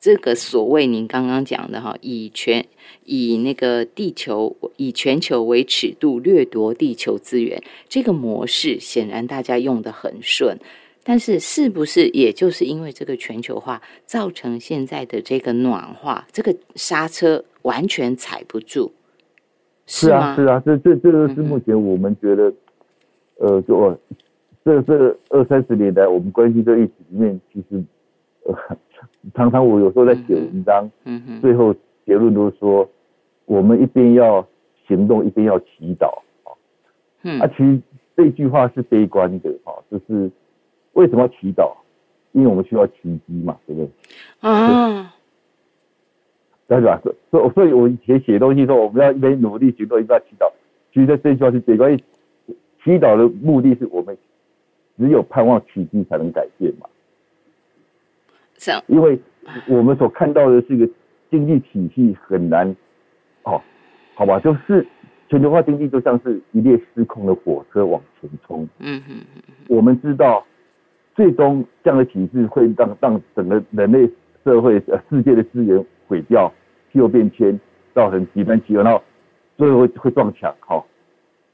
[0.00, 2.64] 这个所谓您刚刚讲的哈，以全
[3.04, 10.56] 以那个地球以全球为尺度掠夺地球资源，这个模式显然大家用的很顺，
[11.04, 18.90] 但是是不是也就是因为这个全球化造成现在的这个暖化，这个刹车完全踩不住？
[19.84, 22.50] 是啊，是啊，这这这个是目前我们觉得，
[23.36, 23.98] 呃，就
[24.64, 27.84] 这这二三十年来我们关心这一起里面，其实
[28.44, 28.78] 呃。
[29.34, 30.90] 常常我有时候在写文章，
[31.40, 31.74] 最后
[32.06, 32.88] 结论都是说，
[33.44, 34.46] 我们一边要
[34.86, 36.06] 行动，一边要祈祷，
[36.44, 36.56] 啊，
[37.22, 37.80] 嗯，啊，其实
[38.16, 40.30] 这句话是悲观的，哈，就是
[40.94, 41.72] 为什么要祈祷？
[42.32, 42.94] 因为我们需要奇
[43.26, 43.90] 迹嘛，对不对？
[44.48, 45.14] 啊，
[46.68, 47.00] 对吧？
[47.02, 47.12] 所
[47.44, 50.50] 以，所以我以前写东西说，我们要一边努力行动，一边要祈祷。
[50.94, 51.96] 其实这句话是悲观，
[52.84, 54.16] 祈祷的目的是我们
[54.96, 56.88] 只有盼望奇迹才能改变嘛。
[58.88, 59.18] 因为
[59.66, 60.86] 我们所看到的是一个
[61.30, 62.68] 经济体系很难，
[63.44, 63.60] 哦，
[64.14, 64.86] 好吧，就是
[65.30, 68.68] 全球化经济就像是一列失控的火车往前冲。
[68.78, 69.42] 嗯嗯嗯。
[69.68, 70.44] 我们知道，
[71.14, 74.08] 最终这样的体制会让让整个人类
[74.44, 76.52] 社会呃世界的资源毁掉，
[76.92, 77.58] 气候变迁
[77.94, 79.02] 造成极端气候，然后
[79.56, 80.54] 最后会会撞墙。
[80.60, 80.86] 好，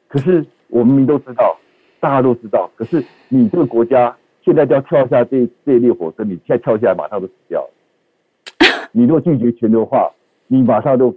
[0.08, 1.56] 可是我们民都知道，
[2.00, 4.16] 大家都知道，可是你这个国家。
[4.46, 8.88] 现在就要跳下这这一列火车，你现在跳下来马上就死掉了。
[8.92, 10.09] 你如果拒绝全球化，
[10.46, 11.12] 你马上就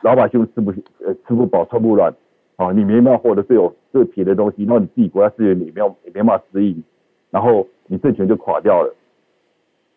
[0.00, 0.70] 老百姓吃不
[1.04, 2.10] 呃吃不饱穿不暖，
[2.56, 6.82] 啊，你没办法获得最有最便宜的东西，然后你自己国家资源你没有也没办法适应，
[7.30, 8.94] 然后你政权就垮掉了，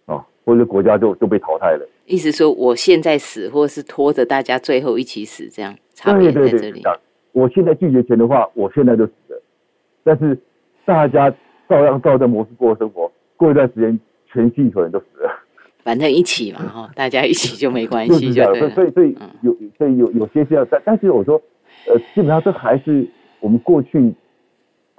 [0.08, 1.88] 啊，或者国家就就被淘汰了。
[2.06, 6.84] 意思说我现在死，或是拖着大家最后一起死，这样差别在这里。
[7.32, 9.41] 我现在拒绝全球化，我现在就死了，
[10.04, 10.38] 但是
[10.84, 11.34] 大家。
[11.74, 15.32] 照样照这模式过生活，过一段时间，全地球人都死了。
[15.84, 18.70] 反正一起嘛，哈， 大家一起就没关系，就对。
[18.70, 21.42] 所以，所以有，所以有有些是要，但但是我说，
[21.88, 23.08] 呃，基本上这还是
[23.40, 24.14] 我们过去，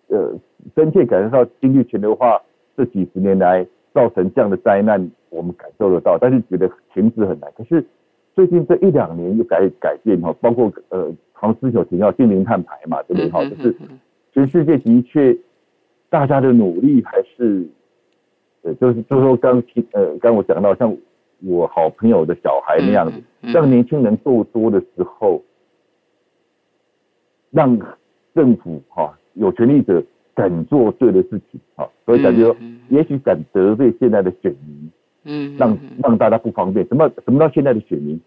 [0.08, 0.36] 呃，
[0.74, 2.40] 深切感受到经济全球化
[2.76, 7.48] 这几十年来造成这样的灾难，我们感受得到，但是觉得停止很难。
[7.56, 7.86] 可是
[8.34, 13.30] 最近这一两年又改改变哈，包括呃，唐思有提到近零碳排嘛，对不对？
[13.30, 13.76] 哈，就是
[14.32, 15.38] 全世界的确。
[16.14, 17.66] 大家的努力还是，
[18.62, 20.96] 呃，就是就是说，刚听呃，刚我讲到像
[21.44, 25.42] 我好朋友的小孩那样子，让年轻人够多的时候，
[27.50, 27.76] 让
[28.32, 30.00] 政府哈有权利者
[30.36, 32.54] 敢做对的事情哈，所以感觉
[32.90, 34.92] 也许敢得罪现在的选民，
[35.24, 36.86] 嗯，让让大家不方便。
[36.86, 38.20] 什么什么叫现在的选民？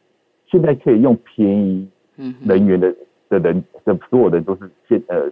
[0.48, 1.88] 现在可以用便宜
[2.44, 2.94] 人员的
[3.30, 5.32] 的人的所有人都是现呃。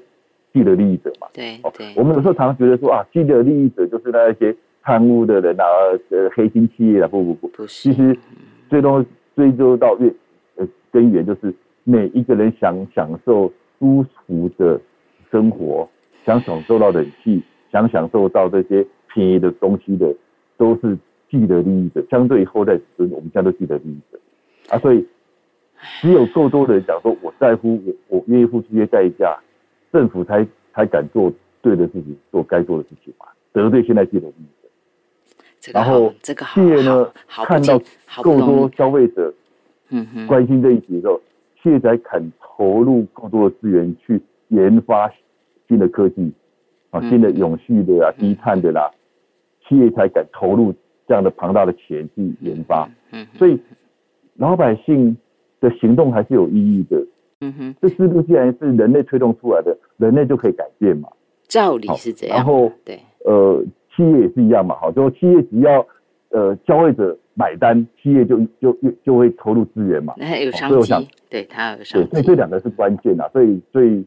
[0.56, 5.66] 既得利益者嘛，对对，我们有时候常常觉得说啊，既得利益者就是那一些贪污的人啊，
[6.12, 8.18] 呃，黑心企业啊，不不不，不是，其实
[8.70, 10.08] 最终追究到越
[10.56, 14.80] 呃根源，就是每一个人想享受舒服的
[15.30, 15.90] 生活，
[16.26, 20.16] 想享受到冷气，想享受到这些便宜的东西的，
[20.56, 20.98] 都是
[21.30, 22.02] 既得利益者。
[22.10, 24.18] 相对于后代子孙，我们现在都既得利益者
[24.70, 25.06] 啊，所以
[26.00, 29.38] 只有够多的人讲说，我在乎，我我愿意付出一些代价。
[29.96, 31.32] 政府才才敢做
[31.62, 35.72] 对的事情，做该做的事情嘛，得罪现在既得利益者。
[35.72, 37.82] 然后这个企业呢看到
[38.22, 39.34] 更多消费者
[39.88, 41.22] 嗯哼关心这一题的时候，
[41.64, 45.10] 企业才肯投入更多的资源去研发
[45.70, 46.30] 新的科技
[46.90, 48.92] 啊，新的永续的啊，低碳的啦，
[49.66, 50.76] 企业才敢投入
[51.08, 52.90] 这样的庞大的钱去研发。
[53.14, 53.58] 嗯，所以
[54.36, 55.16] 老百姓
[55.62, 57.02] 的行动还是有意义的。
[57.46, 61.10] 嗯哼，这制度既然是人类推动出来的，人类就可以改变嘛。
[61.48, 62.38] 照理是这样。
[62.38, 63.64] 然后对，呃，
[63.96, 64.76] 企业也是一样嘛。
[64.76, 65.86] 好，就企业只要
[66.30, 70.14] 呃消费者买单，企业就就就就会投入资源嘛。
[70.18, 72.10] 那有商机，对它有商机。
[72.10, 73.30] 所以这两个是关键啊。
[73.32, 74.04] 所以所以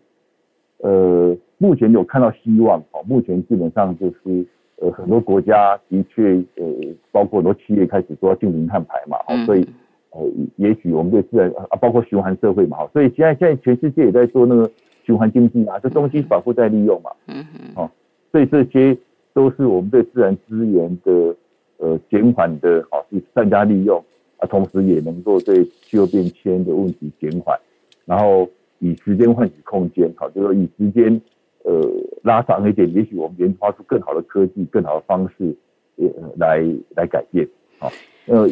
[0.78, 2.82] 呃，目前有看到希望。
[2.90, 4.46] 好，目前基本上就是
[4.80, 6.64] 呃很多国家的确呃，
[7.12, 9.16] 包括很多企业开始说要进零碳排嘛。
[9.26, 9.66] 好，所以。
[10.10, 14.70] 呃，也许我们对自然啊，包括循环社会嘛，哈，所以现在现在全世界也在做那个
[15.04, 17.90] 循环经济啊，这东西反复在利用嘛，嗯哼，哦，
[18.32, 18.96] 所以这些
[19.34, 21.36] 都是我们对自然资源的
[21.76, 24.02] 呃减缓的，好是善加利用
[24.38, 27.58] 啊，同时也能够对气候变迁的问题减缓，
[28.06, 31.20] 然后以时间换取空间，好，就说以时间
[31.64, 31.86] 呃
[32.22, 35.54] 拉长一点，也许我们研发出更好的科技、更好的方式，
[35.96, 36.64] 呃来
[36.96, 37.46] 来改变，
[37.78, 37.92] 好，
[38.26, 38.48] 呃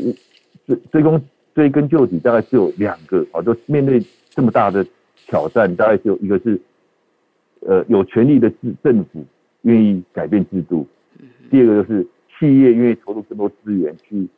[0.66, 1.18] 追追工。
[1.56, 4.86] 追根究底，大概只有两个啊，就面对这么大的
[5.26, 6.60] 挑战，大概只有一个是，
[7.60, 9.24] 呃，有权力的政政府
[9.62, 10.86] 愿意改变制度，
[11.50, 12.06] 第二个就是
[12.38, 14.28] 企业愿意投入更多资源去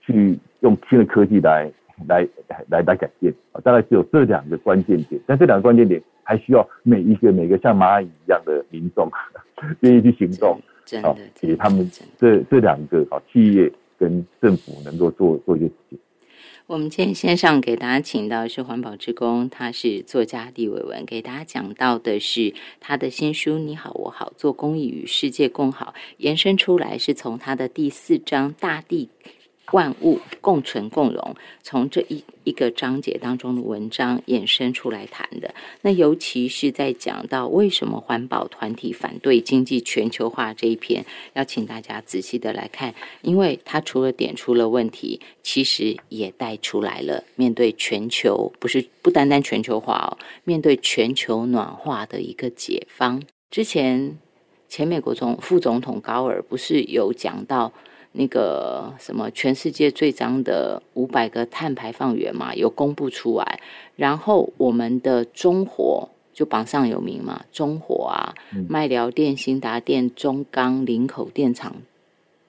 [0.00, 1.68] 去用新的科技来
[2.06, 2.24] 来
[2.68, 9.10] 来来改变啊，大概只有这两个关键点，但这两个关键点还需要每一个每个像蚂蚁一样的民众
[9.82, 10.60] 愿意去行动，
[11.02, 15.98] 好，给他们这这两个好企业跟政府能够做做一些事情。
[16.68, 29.10] 我们今天线上给大家请到的是环保职工，他是作家李伟文，给大家讲到的是他的新书《你好我好做公益与世界共好》，延伸出来是从他的第四章大地。
[29.72, 35.52] 万物共存共荣，从这一一个章节当中的文章衍生出来谈的。
[35.82, 53.20] 那尤其是在讲到为什么环保团体反对经济全球化这一篇，要请大家仔细的来看，因为它除了点出了问题，其实也带出来了面对全球不是不单单全球化哦，面对全球暖化的一个解方。
[53.50, 54.16] 之前
[54.68, 57.72] 前美国总副总统高尔不是有讲到。
[58.16, 63.60] 那个什么，全世界最脏的五百个碳排放源嘛，有公布出来。
[63.94, 68.34] 然后我们的中火就榜上有名嘛，中火啊，
[68.68, 71.76] 麦寮电、新达电、中钢、林口电厂，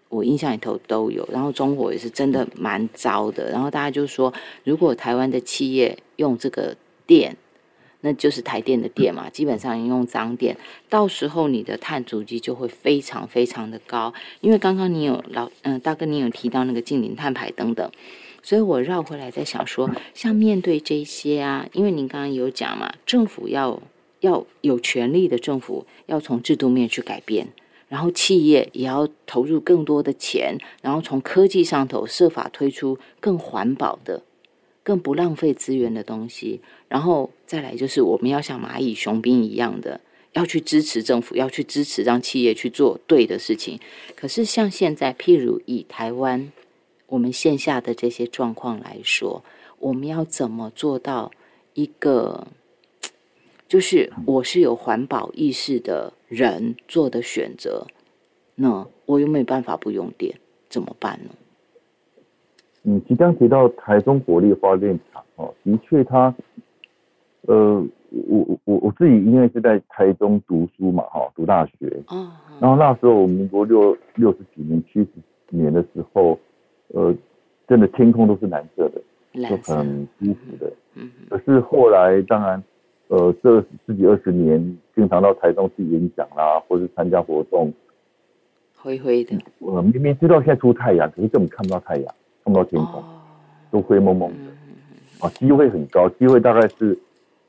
[0.10, 1.28] 我印象里头都有。
[1.32, 3.52] 然后中火也是真的蛮糟的。
[3.52, 6.76] 然后大家就说，如果台湾的企业用这个
[7.06, 7.36] 电。
[8.02, 10.56] 那就是台电的电嘛，基本上用脏电，
[10.88, 14.14] 到时候你的碳足迹就会非常非常的高。
[14.42, 17.92] 因为刚刚你有老嗯大哥，你有提到那个近零碳排等等，
[18.44, 23.82] 所以我绕回来在想说，像面对这些啊，因为您刚刚有讲嘛，政府要
[24.20, 27.48] 要有权利的政府要从制度面去改变，
[27.88, 34.22] 然后企业也要投入更多的钱，然后从科技上头设法推出更环保的。
[34.88, 40.00] 更不浪费资源的东西，然后再来就是我们要像蚂蚁雄兵一样的，
[40.32, 43.78] 要去支持政府，要去支持让企业去做对的事情。
[44.16, 46.54] 可是像现在，譬如以台湾
[47.08, 49.44] 我们线下的这些状况来说，
[49.80, 51.32] 我们要怎么做到
[51.74, 52.48] 一个，
[53.68, 57.88] 就是我是有环保意识的人做的选择，
[58.56, 61.32] 那我又没办法不用电，怎么办呢？
[62.90, 66.34] 嗯，即将提到台中国力发电厂哦，的确，它，
[67.42, 67.86] 呃，
[68.30, 75.10] 我我我自己因为是在台中读书嘛，哈，读大学，嗯，然后那时候民国六六十几年、七十
[75.50, 76.40] 年的时候，
[76.94, 77.14] 呃，
[77.68, 79.02] 真的天空都是蓝色的，
[79.50, 82.64] 就很舒服的，嗯，可是后来，当然，
[83.10, 87.70] 呃，这十几二十年，经常到台中去演讲啦，或是参加活动，
[88.78, 92.16] 灰灰的，我明明知道现在出太阳，可是根本看不到太阳。
[92.48, 93.04] 看到天空
[93.70, 94.38] 都灰蒙蒙的，
[95.20, 96.98] 啊，机会很高，机会大概是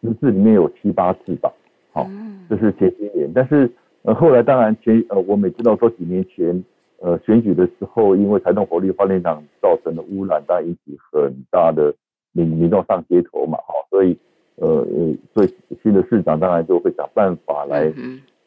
[0.01, 1.53] 十次里面有七八次吧，
[1.93, 2.05] 好，
[2.51, 3.31] 这是前些年。
[3.33, 3.71] 但是
[4.03, 6.65] 呃后来当然前呃我们也知道说几年前
[6.99, 11.95] 呃选举的时候，因为台东火力发电厂造成的污染，当然引起很大的
[12.33, 14.19] 民民众上街头嘛，哈，所以
[14.57, 17.89] 呃呃所以新的市长当然就会想办法来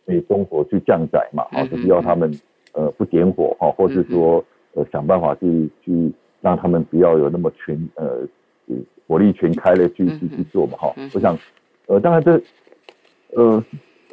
[0.06, 2.30] 对中火去降载嘛，好，就是要他们
[2.74, 4.44] 呃不点火哈，或是说
[4.74, 6.12] 呃想办法去去。
[6.42, 8.28] 让他们不要有那么全呃
[9.08, 11.38] 火力全开的去去去做嘛哈，我想
[11.88, 12.42] 呃当然这
[13.36, 13.64] 呃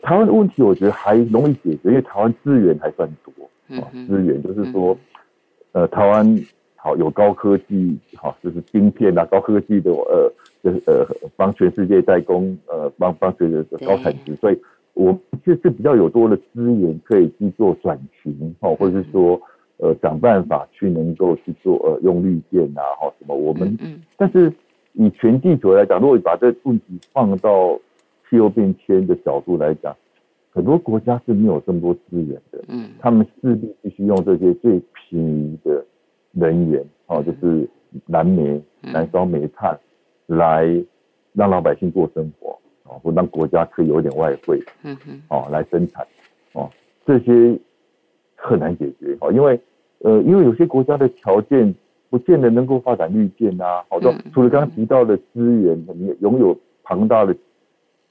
[0.02, 4.96] 台湾的问题我觉得还容易解决，因为台湾资源还算多啊资源就是说
[5.72, 6.38] 呃，台湾
[6.76, 11.06] 好有高科技，哈就是晶片啊，高科技的呃，就是呃
[11.36, 14.58] 帮全世界代工，呃帮帮随着高产值，所以
[14.94, 19.40] 我就是比较有多的资源可以去做转型，哦，或者是说
[19.78, 23.76] 呃想办法去能够去做呃用绿电啊，哈什么我们，
[24.16, 24.52] 但是
[24.92, 27.78] 以全地球来讲，如果把这问题放到
[28.28, 29.96] 气候变迁的角度来讲。
[30.50, 35.84] 很多国家是没有这么多资源的，嗯，他们势必必须用这些最便宜的
[36.32, 37.68] 能源，哦，就是
[38.06, 39.78] 燃煤、燃烧煤炭，
[40.26, 40.66] 来
[41.32, 46.04] 让老百姓过生活，哦，或让国家可以有点外汇，嗯哼，哦，来生产，
[46.54, 46.68] 哦，
[47.06, 47.56] 这些
[48.34, 49.60] 很难解决，哦，因为，
[50.00, 51.74] 呃，因为有些国家的条件
[52.10, 57.36] 不见得能够发展绿电啊，好多除了刚刚提到的资源，你拥有庞大的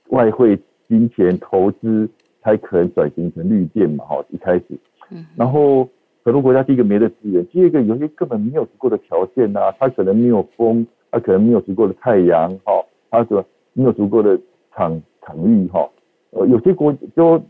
[0.09, 0.57] 外汇、
[0.87, 2.09] 金钱投资。
[2.43, 4.65] 才可能转型成绿电嘛，哈，一开始，
[5.11, 5.85] 嗯，然后
[6.23, 12.71] 很多国家第一个没的资源，第二个有些根本没有足够的条件呐，它可能没有风，它可能没有足够的太阳，哈，
[13.11, 14.39] 它说没有足够的
[14.73, 15.89] 场场域，哈，
[16.29, 17.41] 呃，有些国就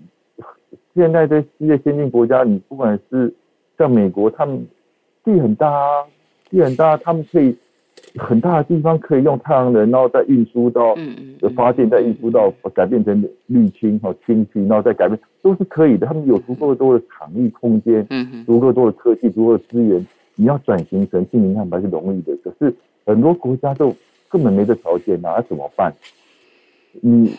[0.95, 3.31] 现在在世界先进国家，你不管是
[3.78, 4.65] 像美国，他们
[5.23, 6.05] 地很大啊，
[6.49, 7.55] 地很大，他们可以。
[8.15, 10.95] 很大的地方可以用太阳能，然后再运输到
[11.55, 16.05] 发电，再运输到改变成绿氢和氢气，然后再改变都是可以的。
[16.05, 18.07] 他们有足够多的场域空间，
[18.45, 20.05] 足够多的科技，足够的资源。
[20.36, 22.73] 你要转型成净零碳排是容易的，可是
[23.05, 23.93] 很多国家都
[24.30, 25.93] 根本没这条件，那怎么办？
[27.01, 27.34] 你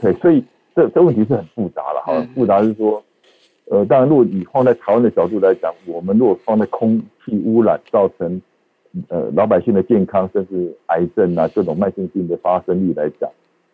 [0.00, 0.42] 对，所以
[0.74, 2.00] 这这问题是很复杂了。
[2.04, 3.02] 好，复杂是说，
[3.70, 8.40] 呃，当然，如果你放在台湾的角度来讲，我们如果放在空气污染造成。
[9.08, 13.30] 呃，老百姓的健康，甚至癌症啊，这种慢性病的发生率来讲，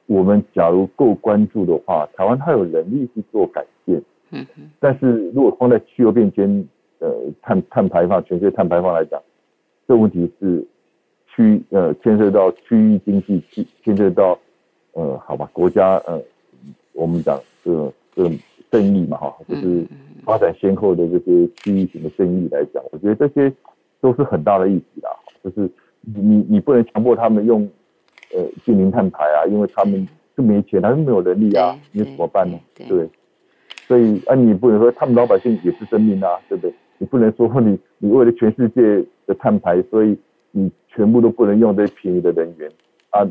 [0.07, 4.03] 我们假如够关注的话，台湾它有能力去做改变。
[4.33, 4.71] 嗯嗯。
[4.81, 6.69] 但是如果放在气候变迁，
[6.99, 9.23] 呃，碳碳排放，全世界碳排放来讲，
[9.87, 10.67] 这问题是
[11.29, 13.41] 区呃牵涉到区域经济，
[13.85, 14.37] 牵涉到
[14.95, 16.21] 呃，好吧，国家呃，
[16.93, 18.31] 我们讲这个这个
[18.79, 19.87] 正义嘛，哈，就是
[20.25, 23.55] 发展先后的这些区域型的正义来讲，我觉得这些。
[24.01, 25.09] 都是很大的议题啦，
[25.43, 25.63] 就是
[26.03, 27.67] 你你你不能强迫他们用
[28.35, 30.07] 呃近零碳排啊，因为他们
[30.37, 32.61] 是没钱，他们没有能力啊，你怎么办呢？
[32.87, 33.09] 对，
[33.89, 36.75] 所以啊，你不能说他们老百姓也是生命啊，对不对？
[36.99, 40.15] 你不能说你你为了全世界的碳排，所以
[40.51, 42.71] 你全部都不能用这些便宜的能源
[43.09, 43.27] 啊，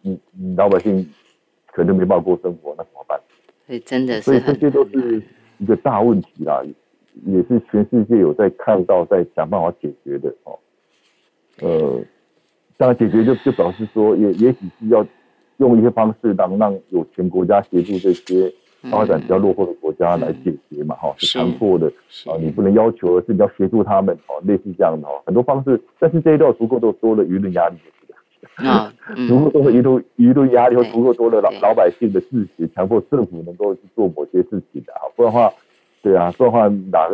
[0.00, 1.06] 你你老百姓
[1.66, 3.20] 可能没办法过生活，那怎么办？
[3.66, 5.22] 所以真的是，所以这些都是
[5.58, 6.62] 一个大问题啦。
[7.26, 10.58] 也是全世界有在看到，在想办法解决的哦。
[11.60, 12.02] 呃，
[12.76, 15.06] 当然解决就就表示说，也也许是要
[15.58, 18.52] 用一些方式，让让有钱国家协助这些
[18.90, 21.86] 发展比较落后的国家来解决嘛，哈，是强迫的
[22.26, 27.76] 啊，你不能要求，而是你要协助他们哦，类似这样的哦，很多方式，但是这一段足够多多的舆论压力，
[28.56, 28.92] 啊，
[29.28, 35.52] 足够多的舆论舆论压力和足够多的老老百姓的支持，强迫政府能够去做某些事情的啊，不然的话。
[36.02, 37.08] 对啊，不然的话，哪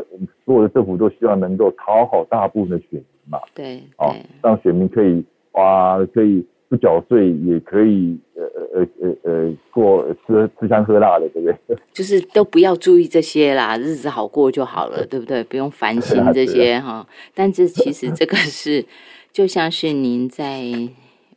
[0.45, 3.39] 所有的政府都希望能够讨好大部分的选民嘛。
[3.55, 4.13] 对，哦，
[4.43, 8.43] 让选民可以哇，可以不缴税，也可以呃
[8.75, 11.79] 呃呃呃过吃吃香喝辣的，对不对？
[11.95, 15.45] 就是都不要注意这些啦，日子好过就好了，对不对？
[15.45, 17.07] 不用烦心 这些哈。
[17.33, 18.85] 但这其实这个是，
[19.33, 20.65] 就像是您在。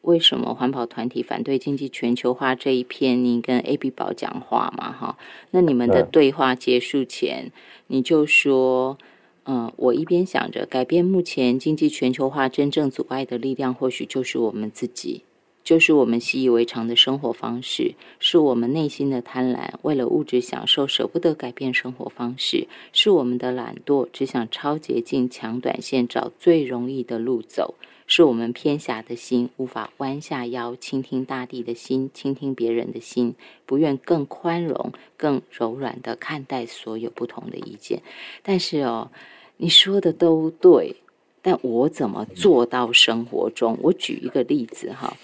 [0.03, 3.23] 为什么环保团体反对经济全球化这一篇？
[3.23, 5.17] 你跟 A B 宝讲话嘛，哈？
[5.51, 7.51] 那你们的对话结束前，
[7.87, 8.97] 你就说，
[9.45, 15.23] 嗯，我一边想着改变目前经济全球化真正阻碍的力量，或许就是我们自己，
[15.63, 27.75] 就是我们习以为常的生活方式，是我们内心的贪婪，为了物质享受舍不得改变生活方式，是我们的懒惰，只想超捷径、抢短线，找最容易的路走。
[28.05, 33.33] 是我们偏狭的心，无法弯下腰倾听大地的心，倾听别人的心，
[33.65, 38.01] 不愿更宽容、更柔软的看待所有不同的意见。
[38.43, 39.09] 但是哦，
[39.55, 40.97] 你说的都对，
[41.41, 43.77] 但我怎么做到生活中？
[43.81, 45.15] 我举一个例子哈，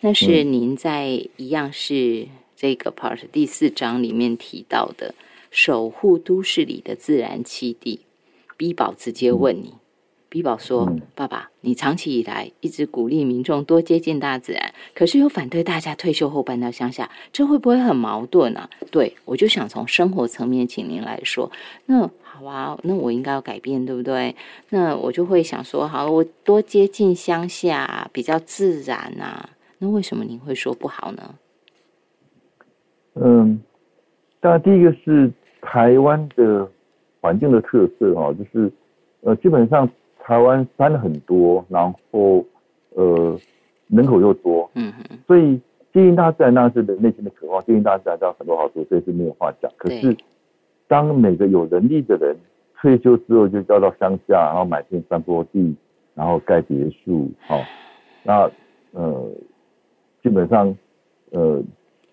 [0.00, 5.14] 那是您在一样是这个 part 第四章里面提到的，
[5.50, 8.00] 守护都市里的自然栖地。
[8.56, 9.74] B 宝直接问你。
[10.28, 21.50] 比宝说：“爸爸，你长期以来一直鼓励民众多接近大自然，可是又反对大家退休后搬到乡下，这会不会很矛盾啊？”对我就想从生活层面请您来说。
[21.86, 24.34] 那好啊，那我应该要改变，对不对？
[24.70, 29.48] 那我就会想说：好，我多接近乡下，比较自然啊。
[29.78, 31.34] 那为什么您会说不好呢？
[33.14, 33.60] 嗯，
[34.40, 36.68] 当然，第一个是台湾的
[37.20, 38.72] 环境的特色哦，就是
[39.22, 39.88] 呃，基本上。
[40.28, 42.44] 台湾山很多，然后
[42.96, 43.38] 呃
[43.86, 45.56] 人口又多，嗯哼，所以
[45.94, 49.70] 接近大自然那是人内心的渴望，接近大自然当然很多好处，这是没有话讲。
[49.76, 50.24] 可是对
[50.88, 52.36] 当每个有能力的人
[52.74, 55.76] 退休之后，就调到乡下，然后买片山坡地，
[56.14, 57.62] 然后盖别墅，好、
[58.24, 58.50] 那
[58.90, 59.30] 呃
[60.26, 60.76] 基本上
[61.30, 61.62] 呃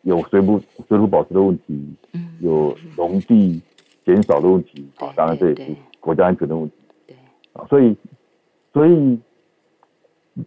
[0.04, 3.60] 有水土水土保持的问题，嗯，有农地
[4.06, 6.76] 减少的问题，对啊，当然这也是国家安全的问题。
[7.08, 7.16] 对，
[7.54, 7.96] 啊，所以
[8.72, 9.18] 所以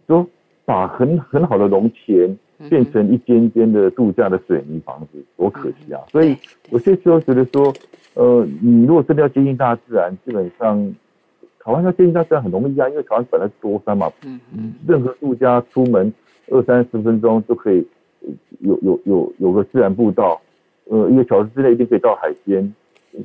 [0.07, 0.25] 说
[0.63, 5.99] 把很很好的农田嗯变成一间间的度假的水泥房子，多可惜啊！
[6.09, 6.39] 所以对
[6.71, 7.73] 有些时候觉得说，
[8.13, 10.95] 呃，你如果真的要接近大自然，基本上
[11.59, 14.73] 台湾要接近大自然很容易啊，因为台湾本来是多山嘛，嗯嗯。
[14.87, 16.13] 任何度假出门
[16.49, 17.85] 二三十分钟就可以
[18.21, 18.29] 呃
[18.59, 20.39] 有有有有个自然步道，
[20.85, 22.73] 呃，一个小时之内一定可以到海边，
[23.13, 23.19] 呃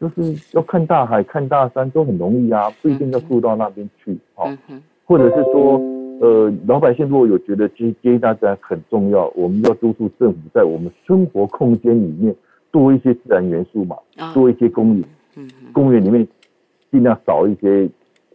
[0.00, 4.44] 就是要看大海、看大山都很容易啊，不一定要住到那边去哦。
[4.46, 5.78] 嗯哼，或者是说，
[6.20, 12.34] 呃，老百姓如果有觉得接接近大自然很重要，我们要督促政府在我们生活空间里面
[12.70, 15.04] 多一些自然元素嘛，啊，多一些公园，
[15.36, 16.26] 嗯哼，公园里面
[16.90, 17.86] 尽量少一些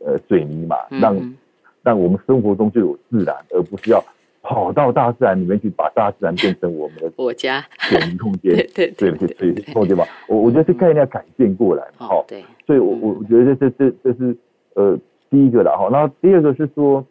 [0.06, 1.36] 呃水泥嘛，让
[1.82, 4.00] 让我们生活中就有自然，而不是要
[4.48, 8.56] 跑到大自然里面去，把大自然变成我们的我家，水泥空间。
[8.76, 10.06] 对，对对对对空间嘛。
[10.28, 14.38] 我我觉得这概念要改变过来嘛，哈、哦，对，所以我我我觉得这这这是
[14.76, 14.96] 呃
[15.32, 17.04] 第一个啦哈，然后第二个是说，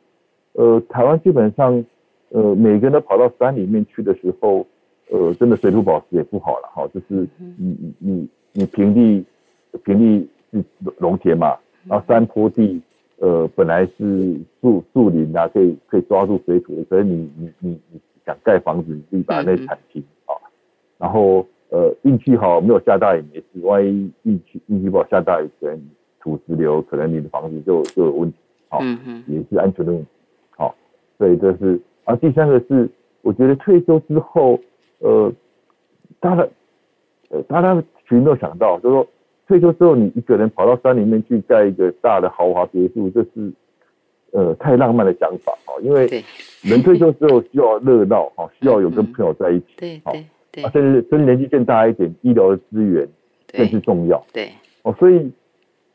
[0.53, 1.85] 呃，台湾基本上
[2.29, 4.65] 呃每个人都跑到山里面去的时候，
[5.11, 9.25] 呃，真的水土保持也不好了哈，就是嗯你你你你平地
[9.83, 10.65] 平地是
[10.99, 11.57] 农田嘛，
[11.87, 12.81] 然后山坡地
[13.25, 20.37] 呃本来是树树林啊，可以可以抓住水土的，可是你你你你想盖房子，你自己把那铲平啊，
[20.99, 25.81] 然后呃运气好没有下大雨没事，万一运气运气不好下大雨，可能
[26.21, 28.37] 土石流，可能你的房子就就有问题，
[28.69, 30.09] 啊、嗯，也是安全的问题。
[30.51, 30.75] 好、
[31.17, 32.87] 所以这是啊，第三个是
[33.23, 34.61] 我觉得退休之后，
[34.99, 35.33] 呃，
[36.21, 36.47] 大家
[37.31, 39.07] 呃大家群都想到，就是说
[39.47, 43.53] 退休之后你一个人跑到山里面去盖一个大的豪华别墅，这是
[44.33, 46.07] 呃太浪漫的想法哦，因为
[46.63, 50.65] 人退休之后需要热闹哈，需要有跟朋友在一起，好对对对。
[50.65, 53.07] 啊，甚至甚至年纪更大一点，医疗的资源
[53.53, 54.25] 更是重要。
[54.33, 54.51] 对，
[54.83, 55.31] 哦，所以，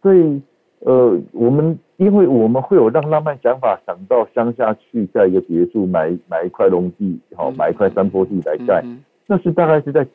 [0.02, 0.42] 所以，
[0.80, 9.00] 呃，我们因为我们会有让浪漫想法，想到乡下去盖一个别墅，买买一块农地，好、嗯买一块山坡地来盖，嗯。
[9.26, 10.06] 那是大概是在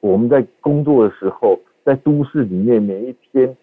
[0.00, 1.58] 我们在工作的时候，
[1.90, 3.56] 在都市里面每一天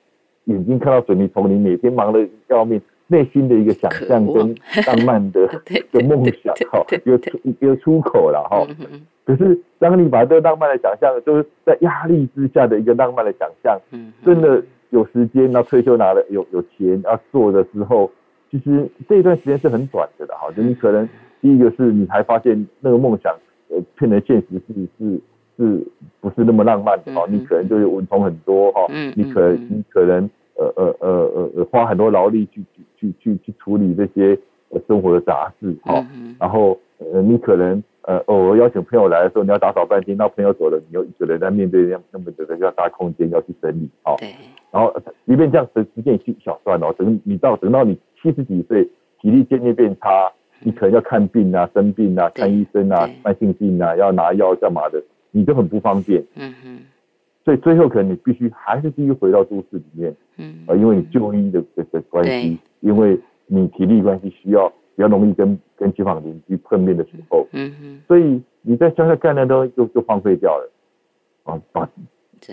[0.43, 4.53] 眼睛看到水泥丛林，每天忙得要命，内心的一个想象跟
[4.85, 7.01] 浪漫的对的梦想，哈对，
[7.43, 8.67] 一个出口了哈。
[9.23, 13.79] 可是当你把这个浪漫的想象，就是在压力之下的一个浪漫的想象。
[14.25, 18.11] 真的有时间，然后退休拿了有有钱要做的时候，
[18.51, 20.51] 其实这一段时间是很短的的哈。
[20.51, 21.07] 就你可能
[21.39, 23.33] 第一个是你才发现那个梦想，
[23.69, 25.21] 呃，变成现实是是
[25.57, 25.85] 是
[26.21, 27.25] 不是那么浪漫的哈？
[27.27, 27.33] 嗯。
[27.33, 34.37] 你可能就是蚊虫很多哈嗯，你可你可能呃呃呃呃呃花很多劳力去去去去去处理这些
[34.69, 36.05] 呃生活的杂事哈。
[36.13, 44.29] 嗯然后呃，你可能呃偶尔邀请朋友来的时候，你要打扫半天，那朋友走了，你又一个人在面对那那么的要大空间要去整理，哦，对，
[44.71, 44.95] 然后
[45.25, 48.83] 即便这样时时间也去小算哦，等你到等到你七十几岁，
[49.21, 50.31] 体力渐渐变差，
[50.61, 54.99] 你可能要看病啊、生病啊、看医生啊对、慢性病啊，要拿药干嘛的，
[55.31, 56.79] 你就很不方便，嗯哼。
[57.45, 60.63] 所以最后可能你必须还是必须回到都市里面，嗯。
[60.67, 67.47] 啊，因为你就医的的的关系，因为你体力关系需要比较容易跟跟街坊邻居碰面的时候。
[67.53, 70.71] 嗯哼，所以你在乡下干的东西就就荒废掉了，
[71.43, 71.89] 啊，把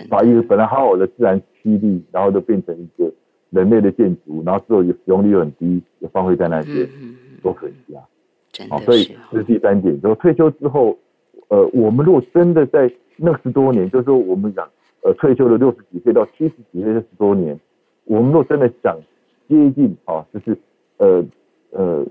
[0.09, 3.11] 把一个本来好好的自然栖地，然后就变成一个
[3.49, 8.01] 人类的建筑，然后之后使用率又很低，也荒废在那边，嗯哼，多可惜啊！
[8.51, 10.97] 真好，所以是这是第三点，就是退休之后，
[11.49, 14.67] 呃，我们如果真的在那十多年，就是说我们讲，
[15.03, 17.57] 呃，退休的六十几岁到七十几岁这十多年，
[18.05, 18.97] 我们如果真的想
[19.47, 20.57] 接近啊，就是
[20.97, 21.23] 呃
[21.71, 22.05] 呃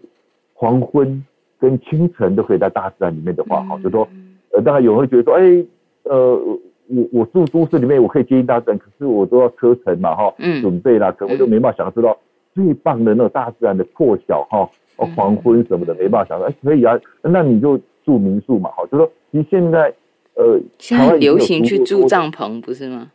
[0.54, 1.24] 黄昏
[1.58, 4.06] 跟清晨都可以在大自然里面的话，哈、就说
[4.52, 5.64] 呃，当然有人会觉得说，哎，
[6.04, 6.36] 呃，
[6.88, 12.16] 我我住都市里面，我可以接近大自然，可是我都要车程嘛，哈、嗯准备啦，可能我就没办法享受到
[12.54, 14.68] 最棒的那种大自然的破晓，哈、
[15.16, 16.44] 黄昏什么的，没办法享受。
[16.46, 19.92] 哎，可以啊，那你就住民宿嘛，好，就说其实现在
[20.34, 23.10] 呃，现在很流行去住帐篷，不是吗？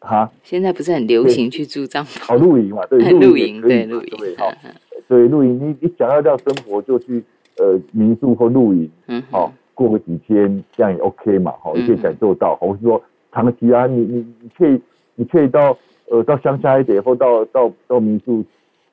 [0.00, 2.34] 哈，现在不是很流行去住帐篷？
[2.34, 4.70] 哦，露营嘛，对，露营对露营，对，好，嗯
[5.08, 7.22] 对，露营，你你想要这样生活，就去
[7.56, 14.80] 呃民宿或露营，嗯好、过个几天，这样也 OK 嘛，好、可以感受到，或是说长期啊，你你你可以
[15.14, 15.76] 你可以到
[16.10, 18.44] 呃到乡下一点，或到到到民宿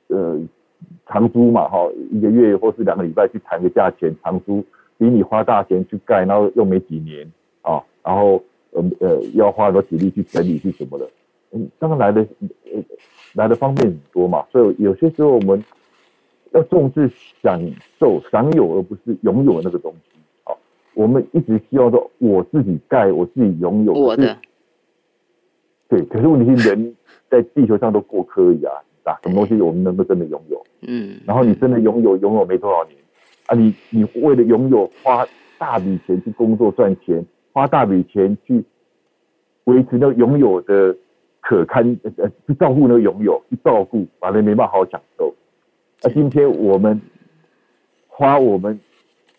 [0.08, 0.40] 呃
[1.06, 4.64] 长租嘛哈，一个月或是两个礼拜去谈个价钱，长租
[4.98, 7.30] 比你花大钱去盖，然后又没几年
[7.62, 8.42] 啊，然后
[8.72, 11.08] 呃呃要花很多体力去整理去什么的，
[11.52, 12.26] 嗯，当然来的
[12.64, 12.82] 呃
[13.34, 15.62] 来的方便很多嘛，所以有些时候我们
[16.52, 17.10] 要重视
[17.42, 17.60] 享
[17.98, 20.18] 受、享有，而不是拥有那个东西。
[20.44, 20.58] 好，
[20.94, 24.36] 我们一直希望说我自己盖，我自己拥有我的。
[25.88, 26.96] 对，可是问题是人
[27.30, 28.72] 在地球上都过客而已啊，
[29.04, 30.64] 啊，什么东西我们能够真的拥有？
[30.80, 32.96] 嗯，然后你真的拥有，拥有没多少年
[33.46, 35.26] 啊，你你为了拥有花
[35.58, 38.64] 大笔钱去工作赚钱，花大笔钱去
[39.64, 40.96] 维持那拥有的
[41.40, 45.34] 可堪呃呃去照顾那个拥有，去照顾，反正没办法好好享受。
[46.02, 47.00] 那今天我们
[48.08, 48.78] 花我们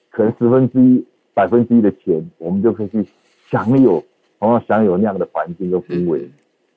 [0.10, 3.05] 可能十分之一、百分之一的钱，我们就可以去
[3.49, 4.03] 享有。
[4.39, 6.30] 同样享有那样的环境跟氛围，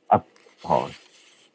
[0.06, 0.18] 啊，
[0.62, 0.88] 好，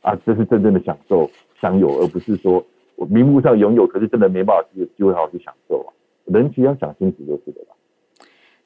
[0.01, 1.27] 啊，这是真正的享受，
[1.59, 2.63] 享有，而不是说
[2.95, 5.93] 我名目上拥有，可是真的没办法去机会好好去享受啊。
[6.25, 7.75] 人其实要想清楚就是的啦。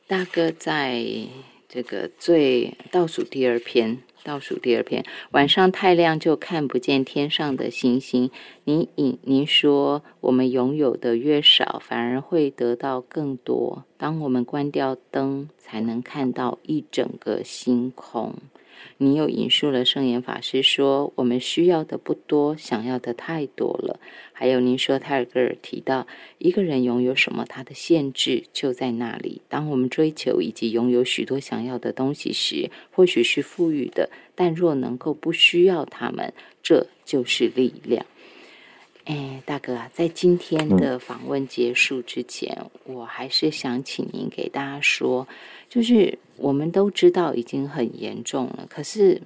[0.07, 1.03] 大哥在
[1.67, 3.97] 这个最倒数第二篇。
[4.21, 8.30] 倒数第二篇，晚上太亮就看不见天上的星星。
[8.65, 13.86] 您您您说，我们拥有的越少，反而会得到更多。
[13.97, 18.34] 当我们关掉灯，才能看到一整个星空。
[18.97, 23.99] 你又引述了圣严法师说：“我们需要的不多，想要的太多了。”
[24.34, 26.07] 还有您说泰戈尔提到，
[26.38, 29.41] 一个人拥有什么，他的限制就在那里。
[29.49, 38.05] 当我们追求以及拥有许多想要的东西时，或许是富裕的，但若能够不需要他们，这就是力量。
[39.05, 45.27] 哎，大哥啊，在今天的访问结束之前，我还是想请您给大家说，
[45.70, 49.22] 就是我们都知道已经很严重了，可是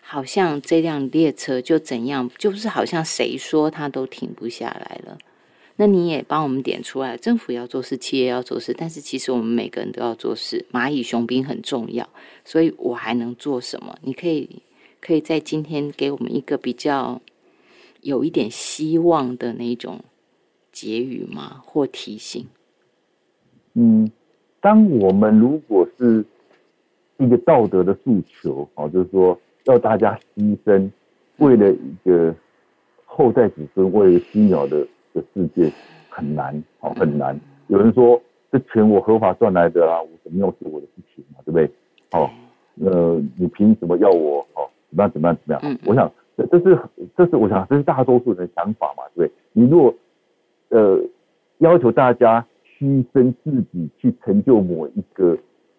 [0.00, 5.18] 好像这辆列车就怎样，就是好像谁说它都停不下来了。
[5.76, 10.64] 那你也帮我们点出来，政府要做事，企业要做事，但是其实我们每个人都要做事。
[10.72, 12.08] 蚂蚁雄兵很重要，
[12.44, 13.96] 所以我还能做什么？
[14.02, 14.62] 你可以
[15.00, 17.20] 可以在今天给我们一个比较。
[18.00, 20.04] 有一点希望的那种
[20.70, 21.62] 结语吗？
[21.64, 22.46] 或提醒？
[23.72, 24.12] 嗯，
[24.64, 26.24] 当我们如果是
[27.18, 30.90] 一个道德的诉求，哦，就是说要大家牺牲，
[31.36, 32.34] 为了一个
[33.04, 34.80] 后代子孙，为了七秒的
[35.12, 35.70] 的世界，
[36.08, 37.38] 很难，哦，很难。
[37.66, 38.18] 有人说，
[38.50, 41.70] 这钱我合法赚来的啊，我怎么样是我的事情嘛，对不对？
[42.12, 42.30] 哦，
[42.80, 44.38] 呃，你凭什么要我？
[44.54, 45.12] 哦，怎么样？
[45.12, 45.36] 怎么样？
[45.44, 45.78] 怎么样？
[45.84, 46.10] 我想。
[46.36, 46.76] 这这是
[47.16, 49.32] 这是我想这是大多数人的想法嘛，对不对？
[49.52, 49.94] 你如果
[50.70, 50.98] 呃
[51.58, 52.44] 要求大家
[52.78, 55.36] 牺牲自己去成就某一个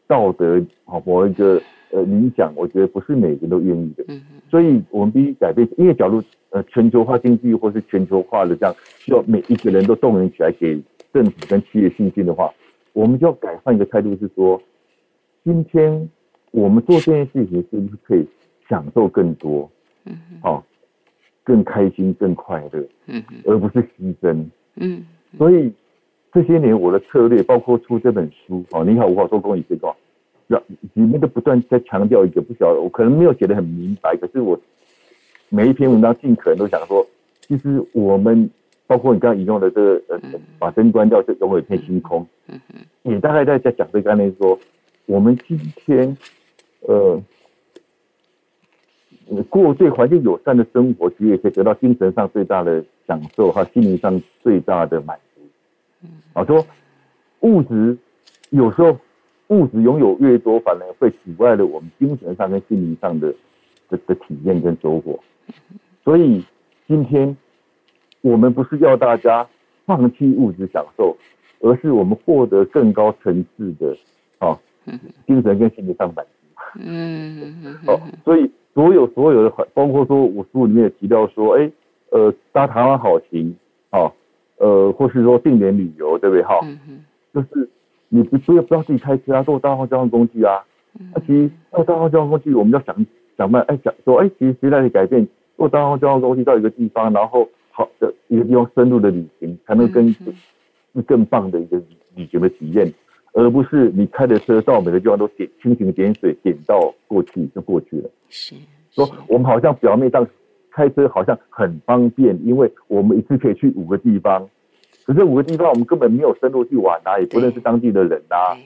[0.08, 4.04] 道德好某一个呃理想，我觉得不是每个人都愿意的。
[4.10, 4.22] 嗯
[4.52, 6.22] 所以我们必须改变，因为假如
[6.52, 10.82] 呃全球化经济或是全球化的这样需要每一个人都动员起来给
[11.12, 12.54] 政府跟企业信心的话，
[12.94, 14.62] 我们就要改换一个态度，是说
[15.44, 16.10] 今天
[16.52, 18.26] 我们做这件事情是不是可以
[18.70, 19.70] 享受更多？
[20.06, 20.64] 嗯，好，
[21.44, 25.06] 更开心、更快乐，嗯而不是牺牲，嗯，
[25.38, 25.74] 所以
[26.36, 29.96] 这些年我的策略，包括出这本书，哦，你好，我好，做公益这个，
[30.48, 30.62] 让
[30.94, 34.60] 里面都不断在强调一个，不晓得我可能没有写的很明白，可是我
[35.48, 37.08] 每一篇文章尽可能都想说，
[37.40, 38.50] 其实我们
[38.86, 40.20] 包括你刚刚引用的这个，呃，
[40.60, 42.60] 把灯关掉就拥有一片星空，嗯
[43.04, 44.60] 也大概在在讲这个概念，说
[45.06, 46.18] 我们今天，
[46.82, 47.18] 呃。
[49.50, 55.24] 过对环境友善的生活，其实也可以得到精神上最大的享受和心灵上最大的满足。
[55.24, 55.25] 嗯，
[56.36, 56.64] 啊，说
[57.40, 57.98] 物质
[58.52, 58.96] 有时候
[59.48, 63.34] 物质拥有越多，反而会阻碍了我们精神上跟心灵上的
[63.90, 65.20] 的的体验跟收获。
[66.04, 66.44] 所以
[66.88, 67.36] 今天
[68.22, 69.48] 我们不是要大家
[69.86, 71.18] 放弃物质享受，
[71.62, 73.98] 而是我们获得更高层次的
[74.38, 74.60] 啊
[75.26, 76.32] 精神跟心理上满足。
[76.76, 77.78] 嗯嗯嗯。
[77.88, 78.52] 哦，所以。
[78.76, 81.72] 所有所有的，包括说我书里面也提到说，哎，
[82.10, 83.56] 呃，搭台湾好行，
[83.90, 84.12] 啊，
[84.58, 86.44] 呃，或是说定点旅游，对不对？
[86.44, 86.60] 哈，
[87.34, 87.70] 就是
[88.10, 90.64] 你不不要不要自己开车啊，坐大众交通工具啊。
[91.14, 93.06] 啊，其实坐大众交通工具，我们要想
[93.38, 95.28] 想办法，哎，想说，哎，其实时代的改变，
[95.58, 101.82] 坐大众交通工具到一个地方，然后好的一个地方深入的旅行，才能跟是更棒的一个
[102.16, 102.94] 旅行的体验。
[103.34, 108.10] 而不是你开的车到每个地方都点蜻蜓点水，点到过去就过去了。
[108.30, 108.56] 是
[108.92, 110.26] 说我们好像表面上
[110.76, 114.46] 开车好像很方便，因为我们一次可以去五个地方，
[115.06, 118.58] 可是五个地方我们根本没有深入去玩啊，也不认识当地的人啊。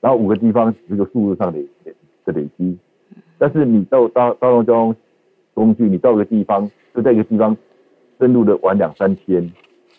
[0.00, 1.58] 然后五个地方只是个数字上的
[2.24, 2.78] 的累积，
[3.38, 4.96] 但是你到大大众交通
[5.54, 7.56] 工具，你到一个地方就在一个地方
[8.20, 9.50] 深入的玩两三天，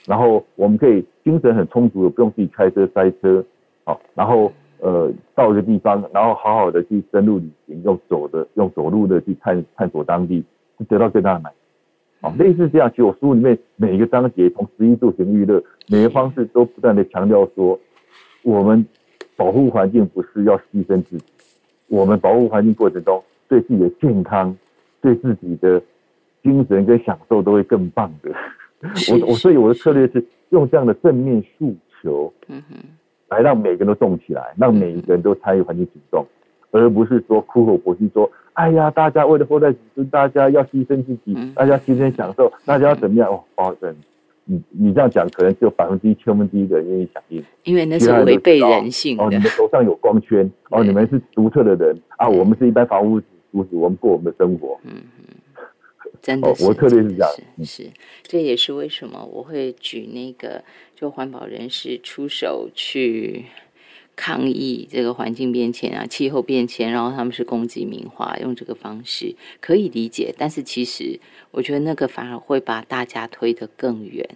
[0.05, 3.43] 然后我们可以精神很充足的，不用自己开车塞车，
[3.83, 10.43] 好，然后呃到一个地方，然后好好的去深入旅行，用走的用走路的去探探索当地，
[10.85, 11.51] 得到最大的满。
[12.21, 17.79] 好，类似这样，其实我书里面每一个章节，从十一度行娱乐，每个方式都不断的强调说，
[18.43, 18.83] 我们
[19.35, 21.25] 保护环境不是要牺牲自己，
[21.87, 24.57] 我们保护环境过程中，对自己的健康，
[24.99, 25.79] 对自己的
[26.41, 28.31] 精神跟享受都会更棒的。
[29.11, 32.75] 我我所以我的策略是用这样的正面诉求，嗯哼，
[33.29, 36.25] 来让每个人都动起来，让每一个人都参与环境行动，
[36.71, 38.29] 而不是说苦口婆心说。
[38.53, 43.31] 哎呀，大家为了后代子孙，大家要牺牲自己，大家牺牲享受，大家要怎么样？
[43.31, 43.95] 哦，保证
[44.45, 49.23] 你你这样讲，可能只有百分之一、千分之一的人愿意响应，因为那是违背人性的。
[49.23, 54.75] 哦，你们头上有光圈， 哦，你们是独特的人啊，我们是一般房屋主子，我们过我们的生活。
[54.85, 55.35] 嗯嗯，
[56.19, 57.29] 真的，我特别是这样，
[57.63, 57.87] 是，
[58.23, 60.63] 这也是为什么我会举那个
[60.95, 63.45] 就环保人士出手去。
[64.17, 71.19] 抗议这个环境变迁啊，气候变迁，然后他们是攻击名画，用这个方式可以理解，但是其实
[71.51, 74.27] 我觉得那个反而会把大家推得更远。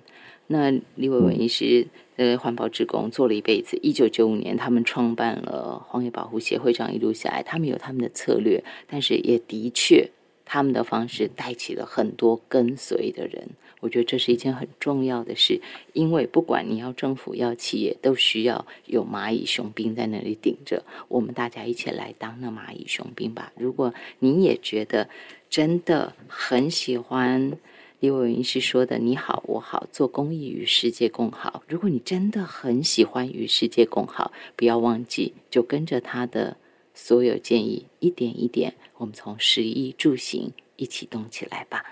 [0.48, 10.10] 那李伟文医师呃环保职工做了一辈子，一九九五年他们创办了荒野保护协会，这样一路下来，他们有他们的策略，但是也的确
[10.46, 13.50] 他们的方式带起了很多跟随的人。
[13.82, 15.60] 我觉得这是一件很重要的事，
[15.92, 20.86] 因为不管你要政府要企业，都需要有蚂蚁雄兵在那里顶着。
[21.10, 23.52] 我们大家一起来当那蚂蚁雄兵吧。
[23.58, 25.10] 如果你也觉得
[25.50, 27.58] 真的很喜欢
[28.00, 36.58] 李伟云是说的“你好，我好，做公益与世界共好”，如果你真的很喜欢与世界共好，不要忘记，就跟着他的
[36.94, 41.86] 所有建议，一点一点，我们从食衣住行一起动起来吧。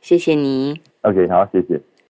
[0.00, 0.80] 谢谢你。
[1.02, 1.80] OK，好，谢谢。